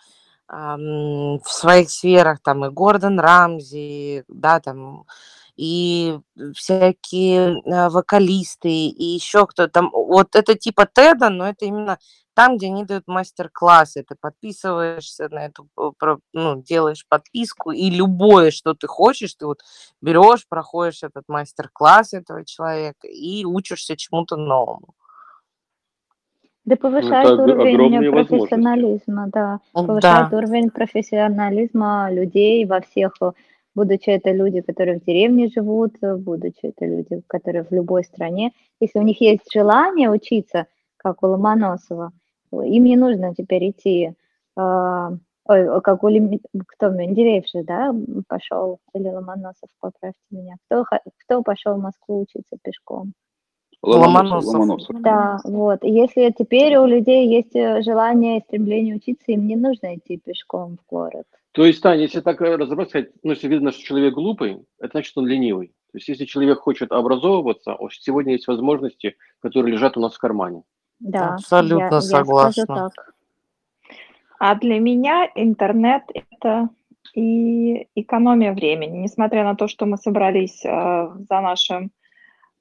[0.50, 5.06] в своих сферах там и Гордон Рамзи, да, там
[5.56, 6.18] и
[6.56, 9.90] всякие э, вокалисты, и еще кто-то там.
[9.92, 11.98] Вот это типа Теда, но это именно
[12.34, 14.06] там, где они дают мастер-классы.
[14.08, 15.68] Ты подписываешься на эту,
[16.32, 19.60] ну, делаешь подписку, и любое, что ты хочешь, ты вот
[20.02, 24.96] берешь, проходишь этот мастер-класс этого человека и учишься чему-то новому.
[26.70, 29.60] Да ну, повышает это уровень профессионализма, да.
[29.74, 30.38] Повышает да.
[30.38, 33.14] уровень профессионализма людей во всех
[33.74, 39.00] будучи это люди, которые в деревне живут, будучи это люди, которые в любой стране, если
[39.00, 40.68] у них есть желание учиться,
[40.98, 42.12] как у Ломоносова,
[42.52, 44.14] им не нужно теперь идти,
[44.58, 45.10] э,
[45.46, 46.10] ой, как у
[46.68, 47.96] кто Менделеев же, да,
[48.28, 50.86] пошел, или Ломоносов, поправьте меня, кто,
[51.26, 53.14] кто пошел в Москву учиться пешком?
[53.82, 54.54] Ломоносов.
[54.54, 55.02] Ломоносов.
[55.02, 55.80] Да, вот.
[55.84, 60.78] Если теперь у людей есть э, желание и стремление учиться, им не нужно идти пешком
[60.78, 61.26] в город.
[61.54, 64.92] То есть, Таня, если так э, разобраться, сказать, ну, если видно, что человек глупый, это
[64.92, 65.68] значит, он ленивый.
[65.92, 70.64] То есть, если человек хочет образовываться, сегодня есть возможности, которые лежат у нас в кармане.
[71.00, 72.66] Да, абсолютно я, согласна.
[72.68, 73.14] Я так.
[74.40, 76.70] А для меня интернет– это
[77.16, 79.00] и экономия времени.
[79.00, 80.70] Несмотря на то, что мы собрались э,
[81.30, 81.92] за нашим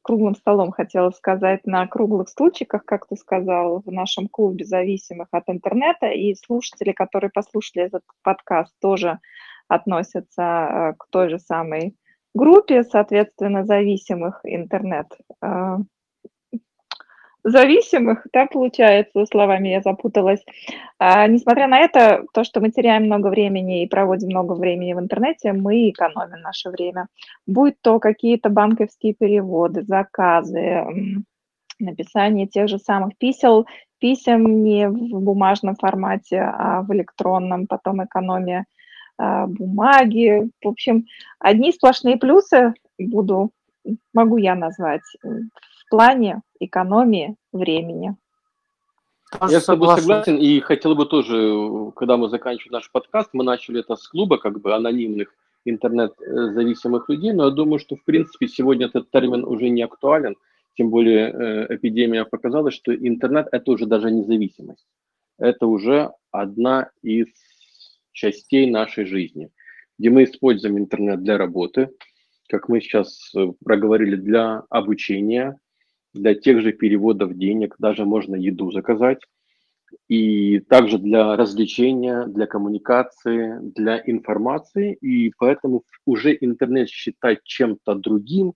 [0.09, 5.45] круглым столом, хотела сказать, на круглых стульчиках, как ты сказал, в нашем клубе зависимых от
[5.49, 6.07] интернета.
[6.07, 9.19] И слушатели, которые послушали этот подкаст, тоже
[9.69, 11.95] относятся э, к той же самой
[12.35, 15.09] группе, соответственно, зависимых интернет
[15.43, 15.77] э,
[17.51, 20.45] зависимых, да, получается, словами я запуталась.
[20.99, 25.01] А, несмотря на это, то, что мы теряем много времени и проводим много времени в
[25.01, 27.07] интернете, мы экономим наше время.
[27.47, 30.85] Будь то какие-то банковские переводы, заказы,
[31.79, 33.67] написание тех же самых писел,
[33.99, 38.65] писем не в бумажном формате, а в электронном, потом экономия
[39.17, 40.49] а, бумаги.
[40.63, 41.07] В общем,
[41.39, 43.51] одни сплошные плюсы буду,
[44.13, 45.03] могу я назвать
[45.89, 48.17] плане экономии времени.
[49.39, 53.45] Тоже Я с тобой согласен и хотел бы тоже, когда мы заканчиваем наш подкаст, мы
[53.45, 55.35] начали это с клуба как бы анонимных
[55.65, 60.37] интернет-зависимых людей, но я думаю, что в принципе сегодня этот термин уже не актуален,
[60.77, 64.87] тем более э, эпидемия показала, что интернет это уже даже независимость,
[65.39, 67.27] это уже одна из
[68.13, 69.51] частей нашей жизни,
[69.99, 71.91] где мы используем интернет для работы,
[72.49, 75.59] как мы сейчас э, проговорили, для обучения,
[76.15, 79.21] для тех же переводов денег, даже можно еду заказать.
[80.09, 84.95] и также для развлечения, для коммуникации, для информации.
[84.95, 88.55] И поэтому уже интернет считать чем-то другим,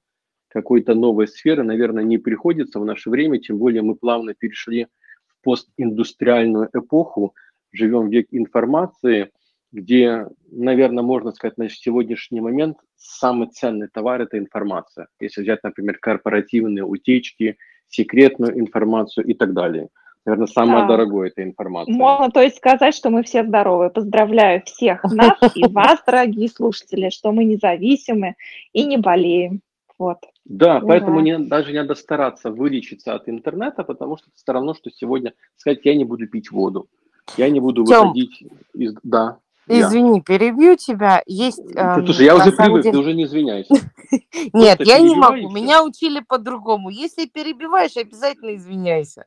[0.49, 4.87] какой-то новой сферы, наверное, не приходится в наше время, тем более мы плавно перешли
[5.27, 7.35] в постиндустриальную эпоху,
[7.73, 9.31] живем век информации,
[9.73, 15.09] где, наверное, можно сказать, на сегодняшний момент самый ценный товар– это информация.
[15.19, 17.57] Если взять, например, корпоративные утечки,
[17.89, 19.89] секретную информацию и так далее.
[20.25, 20.89] Наверное, самое да.
[20.89, 21.95] дорогое– это информация.
[21.95, 23.91] Можно, то есть, сказать, что мы все здоровы.
[23.91, 28.37] Поздравляю всех нас и вас, дорогие слушатели, что мы независимы
[28.73, 29.63] и не болеем.
[29.99, 30.19] Вот.
[30.45, 30.87] Да, Ура.
[30.87, 34.91] поэтому не, даже не надо стараться вылечиться от интернета, потому что это все равно, что
[34.91, 36.89] сегодня сказать, я не буду пить воду,
[37.37, 38.45] я не буду Тем, выходить
[38.75, 38.95] из...
[39.03, 39.39] Да.
[39.69, 40.23] Извини, я.
[40.23, 41.23] перебью тебя.
[41.27, 41.61] Есть.
[41.77, 42.93] Эм, Слушай, я уже привык, деле...
[42.93, 43.75] ты уже не извиняйся.
[44.53, 45.51] Нет, я не могу.
[45.51, 46.91] Меня учили по-другому.
[46.91, 49.27] Если перебиваешь, обязательно извиняйся.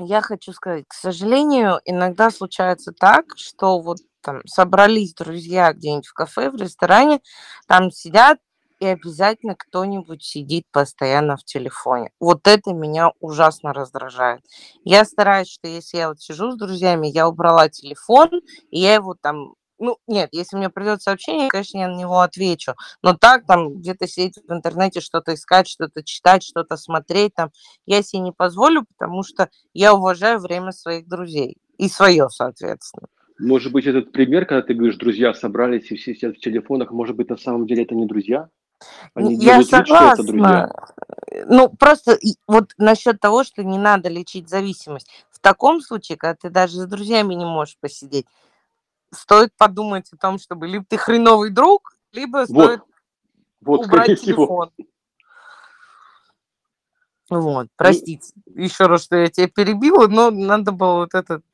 [0.00, 6.12] Я хочу сказать, к сожалению, иногда случается так, что вот там собрались друзья где-нибудь в
[6.12, 7.20] кафе, в ресторане,
[7.66, 8.38] там сидят
[8.80, 12.10] и обязательно кто-нибудь сидит постоянно в телефоне.
[12.20, 14.40] Вот это меня ужасно раздражает.
[14.84, 18.28] Я стараюсь, что если я вот сижу с друзьями, я убрала телефон,
[18.70, 22.74] и я его там ну, нет, если мне придет сообщение, конечно, я на него отвечу.
[23.02, 27.50] Но так, там, где-то сидеть в интернете, что-то искать, что-то читать, что-то смотреть, там,
[27.86, 31.58] я себе не позволю, потому что я уважаю время своих друзей.
[31.76, 33.06] И свое, соответственно.
[33.38, 37.14] Может быть, этот пример, когда ты говоришь, друзья собрались и все сидят в телефонах, может
[37.14, 38.48] быть, на самом деле это не друзья?
[39.14, 40.22] Они я согласна.
[40.22, 40.88] Вид, это
[41.46, 45.08] ну, просто вот насчет того, что не надо лечить зависимость.
[45.30, 48.26] В таком случае, когда ты даже с друзьями не можешь посидеть,
[49.12, 52.48] стоит подумать о том, чтобы либо ты хреновый друг, либо вот.
[52.48, 52.82] стоит
[53.60, 54.70] вот, убрать телефон.
[54.74, 54.88] Всего.
[57.30, 61.44] Вот, простите ну, еще раз, что я тебя перебила, но надо было вот этот,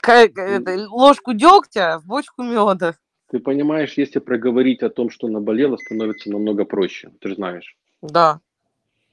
[0.00, 2.96] как, это ложку дегтя в бочку меда.
[3.30, 7.12] Ты понимаешь, если проговорить о том, что наболело, становится намного проще.
[7.20, 7.76] Ты же знаешь.
[8.02, 8.40] Да.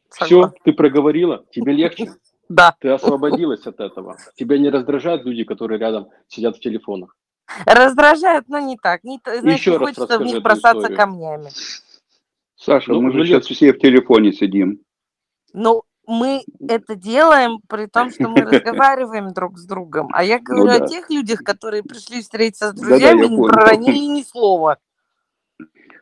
[0.09, 2.11] Все, ты проговорила, тебе легче.
[2.49, 2.77] Да.
[2.79, 4.15] Ты освободилась от этого.
[4.35, 7.13] Тебя не раздражают люди, которые рядом сидят в телефонах?
[7.65, 9.03] Раздражают, но не так.
[9.03, 10.97] Не, знаешь, Еще не хочется в них бросаться историю.
[10.97, 11.49] камнями.
[12.55, 14.79] Саша, ну, мы же сейчас все в телефоне сидим.
[15.51, 20.07] Ну, мы это делаем при том, что мы разговариваем друг с другом.
[20.13, 20.85] А я ну говорю ну, да.
[20.85, 24.79] о тех людях, которые пришли встретиться с друзьями да, да, и не проронили ни слова.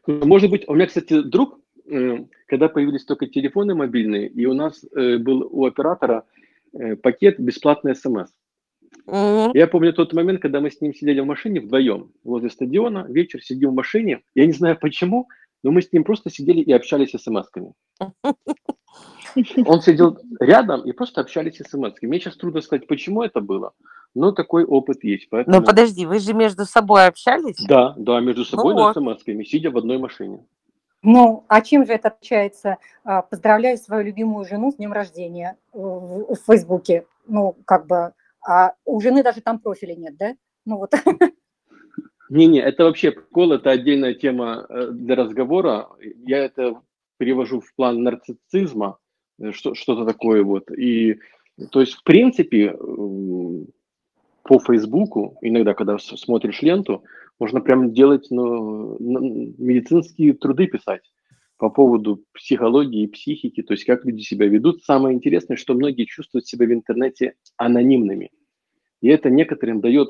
[0.07, 4.85] Может быть, у меня, кстати, друг, э, когда появились только телефоны мобильные, и у нас
[4.95, 6.25] э, был у оператора
[6.73, 8.29] э, пакет бесплатный смс.
[9.07, 9.51] Угу.
[9.53, 13.41] Я помню тот момент, когда мы с ним сидели в машине вдвоем возле стадиона, вечер
[13.41, 15.27] сидим в машине, я не знаю почему,
[15.63, 17.73] но мы с ним просто сидели и общались смс-ками.
[19.65, 22.07] Он сидел рядом и просто общались смс -ками.
[22.07, 23.73] Мне сейчас трудно сказать, почему это было,
[24.13, 25.29] но такой опыт есть.
[25.29, 25.57] Поэтому...
[25.57, 27.57] Ну подожди, вы же между собой общались?
[27.67, 28.97] Да, да, между ну собой, ну, но вот.
[28.97, 30.45] смс-ками, сидя в одной машине.
[31.01, 32.77] Ну, а чем же это отличается?
[33.03, 37.05] А, поздравляю свою любимую жену с днем рождения в, в Фейсбуке.
[37.27, 38.13] Ну, как бы,
[38.47, 40.35] а у жены даже там профиля нет, да?
[40.65, 40.93] Ну вот.
[42.29, 45.89] Не-не, это вообще прикол, это отдельная тема э, для разговора.
[46.25, 46.81] Я это
[47.19, 49.04] перевожу в план нарциссизма, Э,
[49.51, 50.71] что-то такое вот.
[50.71, 51.19] И,
[51.71, 52.75] то есть, в принципе,
[54.43, 57.03] по Фейсбуку, иногда, когда смотришь ленту,
[57.39, 61.01] можно прям делать ну, медицинские труды писать
[61.57, 64.83] по поводу психологии и психики, то есть как люди себя ведут.
[64.83, 68.31] Самое интересное, что многие чувствуют себя в интернете анонимными.
[69.01, 70.09] И это некоторым дает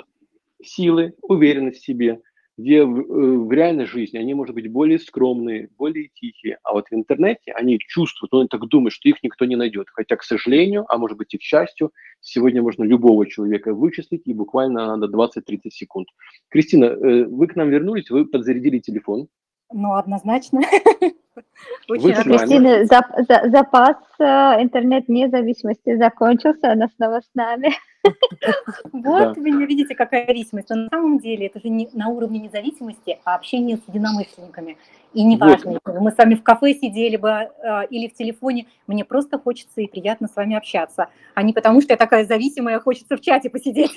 [0.61, 2.21] силы, уверенность в себе,
[2.57, 6.87] где в, э, в реальной жизни они, может быть, более скромные, более тихие, а вот
[6.89, 9.87] в интернете они чувствуют, ну, они так думают, что их никто не найдет.
[9.91, 11.91] Хотя, к сожалению, а может быть и к счастью,
[12.21, 16.07] сегодня можно любого человека вычислить, и буквально надо 20-30 секунд.
[16.49, 19.27] Кристина, э, вы к нам вернулись, вы подзарядили телефон.
[19.73, 20.61] Ну, однозначно.
[21.87, 24.23] Кристина, запас э,
[24.63, 27.71] интернет-независимости закончился, она снова с нами.
[28.93, 30.69] Вот вы не видите, какая зависимость.
[30.69, 34.77] Но на самом деле это же не на уровне независимости, а общение с единомышленниками.
[35.13, 36.01] И неважно, вот.
[36.01, 39.87] мы с вами в кафе сидели бы э, или в телефоне, мне просто хочется и
[39.87, 43.95] приятно с вами общаться, а не потому, что я такая зависимая, хочется в чате посидеть.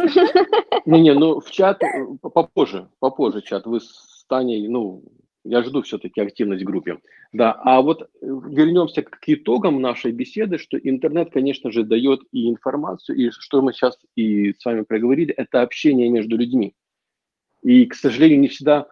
[0.86, 3.66] Не-не, ну в чат э, попозже, попозже чат.
[3.66, 5.02] Вы с Таней, ну,
[5.48, 6.98] я жду все-таки активность в группе.
[7.32, 12.50] Да, а вот э, вернемся к итогам нашей беседы, что интернет, конечно же, дает и
[12.50, 16.74] информацию, и что мы сейчас и с вами проговорили, это общение между людьми.
[17.62, 18.86] И, к сожалению, не всегда,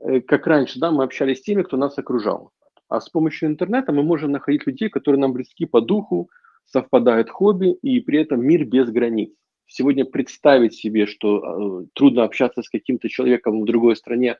[0.00, 2.50] э, как раньше, да, мы общались с теми, кто нас окружал.
[2.88, 6.28] А с помощью интернета мы можем находить людей, которые нам близки по духу,
[6.64, 9.30] совпадают хобби и при этом мир без границ.
[9.66, 14.36] Сегодня представить себе, что э, трудно общаться с каким-то человеком в другой стране,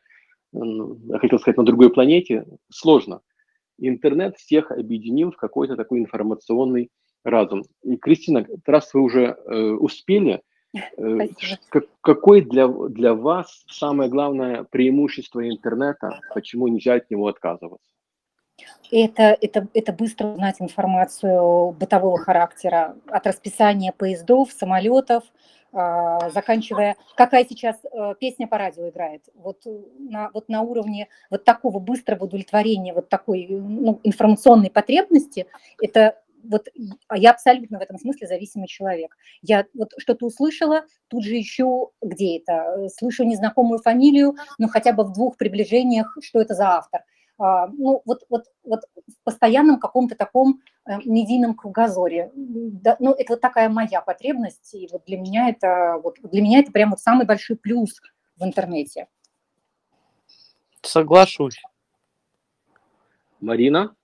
[0.53, 3.21] я хотел сказать, на другой планете, сложно.
[3.79, 6.91] Интернет всех объединил в какой-то такой информационный
[7.25, 7.65] разум.
[7.83, 10.43] И, Кристина, раз вы уже э, успели,
[10.75, 11.19] э,
[11.69, 17.93] как, какое для, для вас самое главное преимущество интернета, почему нельзя от него отказываться?
[18.91, 25.25] Это, это, это быстро узнать информацию бытового характера от расписания поездов, самолетов,
[25.73, 29.23] заканчивая, какая сейчас э, песня по радио играет.
[29.35, 29.62] Вот
[29.99, 35.47] на, вот на уровне вот такого быстрого удовлетворения, вот такой ну, информационной потребности,
[35.81, 36.68] это вот
[37.09, 39.16] а я абсолютно в этом смысле зависимый человек.
[39.43, 45.05] Я вот что-то услышала, тут же ищу, где это, слышу незнакомую фамилию, но хотя бы
[45.05, 47.03] в двух приближениях, что это за автор.
[47.43, 52.30] А, ну, вот, вот, вот в постоянном каком-то таком э, медийном кругозоре.
[52.34, 56.61] Да, ну, это вот такая моя потребность, и вот для меня это, вот для меня
[56.61, 58.01] это прям вот самый большой плюс
[58.36, 59.09] в интернете.
[60.82, 61.61] Соглашусь.
[63.40, 63.97] Марина?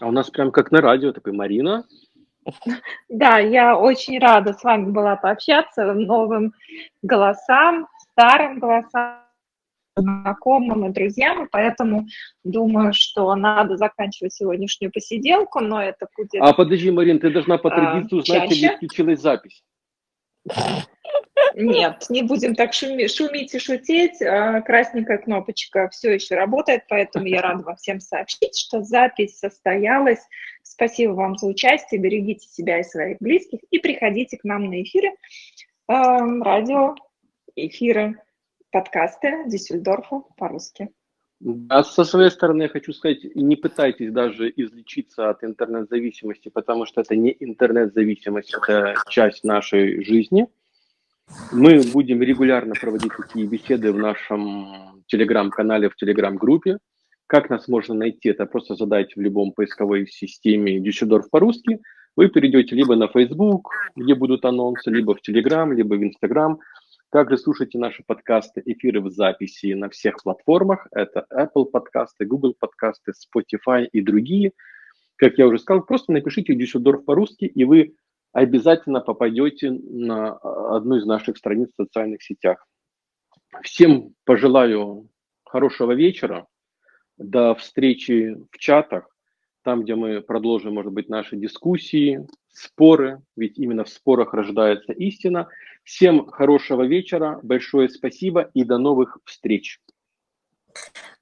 [0.00, 1.84] А у нас прям как на радио такой Марина.
[3.10, 6.54] Да, я очень рада с вами была пообщаться, новым
[7.02, 9.22] голосам, старым голосам
[9.96, 12.06] знакомым и друзьям, и поэтому
[12.44, 16.40] думаю, что надо заканчивать сегодняшнюю посиделку, но это будет...
[16.40, 18.68] А подожди, Марин, ты должна по традиции узнать, чаще.
[18.68, 19.62] как включилась запись.
[21.54, 24.22] Нет, не будем так шуми, шумить и шутить.
[24.22, 30.20] А, красненькая кнопочка все еще работает, поэтому я рада вам всем сообщить, что запись состоялась.
[30.62, 35.10] Спасибо вам за участие, берегите себя и своих близких и приходите к нам на эфиры,
[35.86, 36.94] радио,
[37.54, 38.18] эфиры
[38.72, 40.88] подкасты Дюссельдорфа по-русски.
[41.68, 47.00] А со своей стороны я хочу сказать, не пытайтесь даже излечиться от интернет-зависимости, потому что
[47.00, 50.46] это не интернет-зависимость, это часть нашей жизни.
[51.52, 56.78] Мы будем регулярно проводить такие беседы в нашем телеграм-канале, в телеграм-группе.
[57.26, 58.28] Как нас можно найти?
[58.28, 61.80] Это просто задать в любом поисковой системе Дюссельдорф по-русски.
[62.14, 66.60] Вы перейдете либо на Facebook, где будут анонсы, либо в Telegram, либо в Instagram–
[67.12, 70.88] также слушайте наши подкасты, эфиры в записи на всех платформах.
[70.92, 74.52] Это Apple подкасты, Google подкасты, Spotify и другие.
[75.16, 77.96] Как я уже сказал, просто напишите Дюссельдорф по-русски, и вы
[78.32, 82.66] обязательно попадете на одну из наших страниц в социальных сетях.
[83.62, 85.10] Всем пожелаю
[85.44, 86.46] хорошего вечера.
[87.18, 89.06] До встречи в чатах,
[89.64, 95.48] там, где мы продолжим, может быть, наши дискуссии, споры, ведь именно в спорах рождается истина.
[95.84, 99.80] Всем хорошего вечера, большое спасибо и до новых встреч.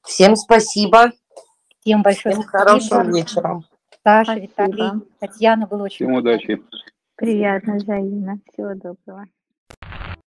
[0.02, 1.12] Всем спасибо.
[1.80, 3.62] Всем большое Всем хорошего вечера.
[4.02, 6.62] Саша, Виталий, Татьяна, было очень Всем удачи.
[7.16, 8.40] Приятно, взаимно.
[8.52, 9.26] Всего доброго.